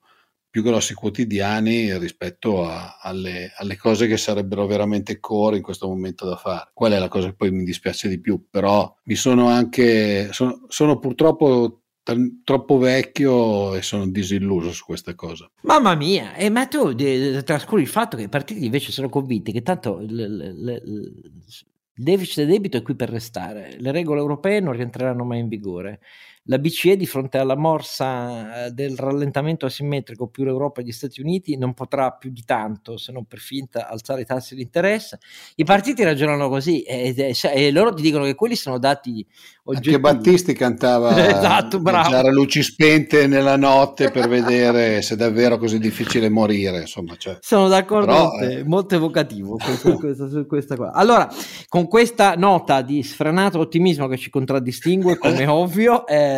[0.57, 6.27] più grossi quotidiani rispetto a, alle, alle, cose che sarebbero veramente core in questo momento
[6.27, 6.71] da fare.
[6.73, 10.65] Qual è la cosa che poi mi dispiace di più, però mi sono anche, sono,
[10.67, 11.81] sono purtroppo
[12.43, 15.47] troppo vecchio e sono disilluso su questa cosa.
[15.61, 16.95] Mamma mia, eh, ma tu
[17.43, 20.81] trascuri il fatto che i partiti invece sono convinti che tanto l- l- l-
[21.99, 25.49] il deficit del debito è qui per restare, le regole europee non rientreranno mai in
[25.49, 25.99] vigore
[26.47, 31.21] la BCE di fronte alla morsa eh, del rallentamento asimmetrico più l'Europa e gli Stati
[31.21, 35.19] Uniti non potrà più di tanto, se non per finta, alzare i tassi di interesse.
[35.55, 39.25] I partiti ragionano così e, e, e loro ti dicono che quelli sono dati
[39.63, 39.95] oggettivi.
[39.95, 42.29] Anche Battisti cantava esatto, bravo.
[42.29, 46.79] luci spente nella notte per vedere se è davvero così difficile morire.
[46.79, 47.37] Insomma, cioè.
[47.41, 48.63] Sono d'accordo Però, con te, eh.
[48.63, 50.91] molto evocativo questo, questo, su questa cosa.
[50.93, 51.27] Allora,
[51.67, 56.36] con questa nota di sfrenato ottimismo che ci contraddistingue, come ovvio, eh,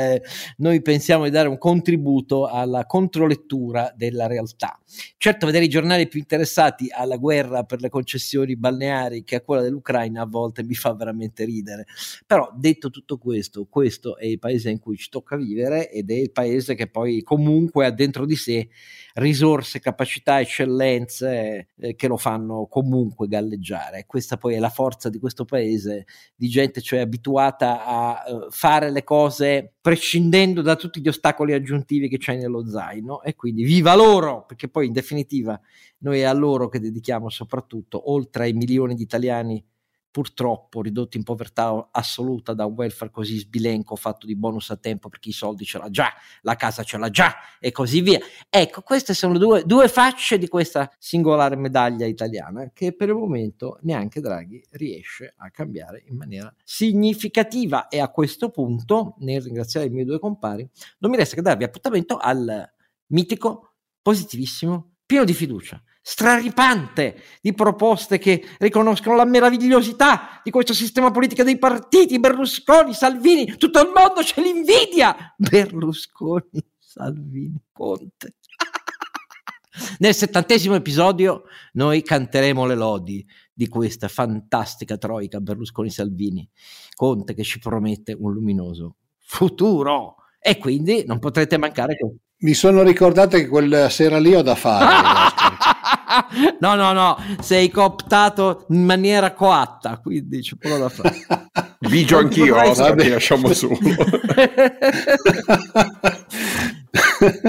[0.58, 4.80] noi pensiamo di dare un contributo alla controlettura della realtà.
[5.18, 9.62] Certo, vedere i giornali più interessati alla guerra per le concessioni balneari che a quella
[9.62, 11.86] dell'Ucraina a volte mi fa veramente ridere.
[12.26, 16.16] Però detto tutto questo, questo è il paese in cui ci tocca vivere ed è
[16.16, 18.70] il paese che poi comunque ha dentro di sé
[19.14, 24.06] risorse, capacità, eccellenze eh, che lo fanno comunque galleggiare.
[24.06, 28.92] Questa poi è la forza di questo paese, di gente cioè abituata a uh, fare
[28.92, 33.96] le cose prescindendo da tutti gli ostacoli aggiuntivi che c'è nello zaino e quindi viva
[33.96, 35.60] loro, perché poi in definitiva
[36.00, 39.66] noi è a loro che dedichiamo soprattutto, oltre ai milioni di italiani
[40.12, 45.08] purtroppo ridotti in povertà assoluta da un welfare così sbilenco fatto di bonus a tempo
[45.10, 48.20] perché i soldi ce l'ha già, la casa ce l'ha già e così via.
[48.50, 53.78] Ecco, queste sono due, due facce di questa singolare medaglia italiana che per il momento
[53.82, 59.90] neanche Draghi riesce a cambiare in maniera significativa e a questo punto, nel ringraziare i
[59.90, 60.68] miei due compari,
[61.00, 62.68] non mi resta che darvi appuntamento al
[63.08, 71.12] mitico, positivissimo, pieno di fiducia straripante di proposte che riconoscono la meravigliosità di questo sistema
[71.12, 75.36] politico dei partiti, Berlusconi, Salvini, tutto il mondo ce l'invidia.
[75.38, 78.38] Berlusconi, Salvini, Conte.
[80.00, 81.44] Nel settantesimo episodio
[81.74, 86.50] noi canteremo le lodi di questa fantastica troica Berlusconi-Salvini,
[86.96, 91.96] Conte che ci promette un luminoso futuro e quindi non potrete mancare.
[92.40, 95.68] Mi sono ricordato che quella sera lì ho da fare.
[96.60, 101.26] no, no, no, sei cooptato in maniera coatta, quindi c'è poco da fare.
[101.90, 103.78] Vigio anch'io, Oscar, ti lasciamo solo.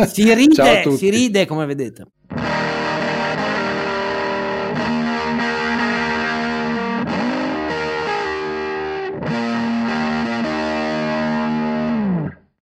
[0.07, 2.07] si ride, si ride come vedete.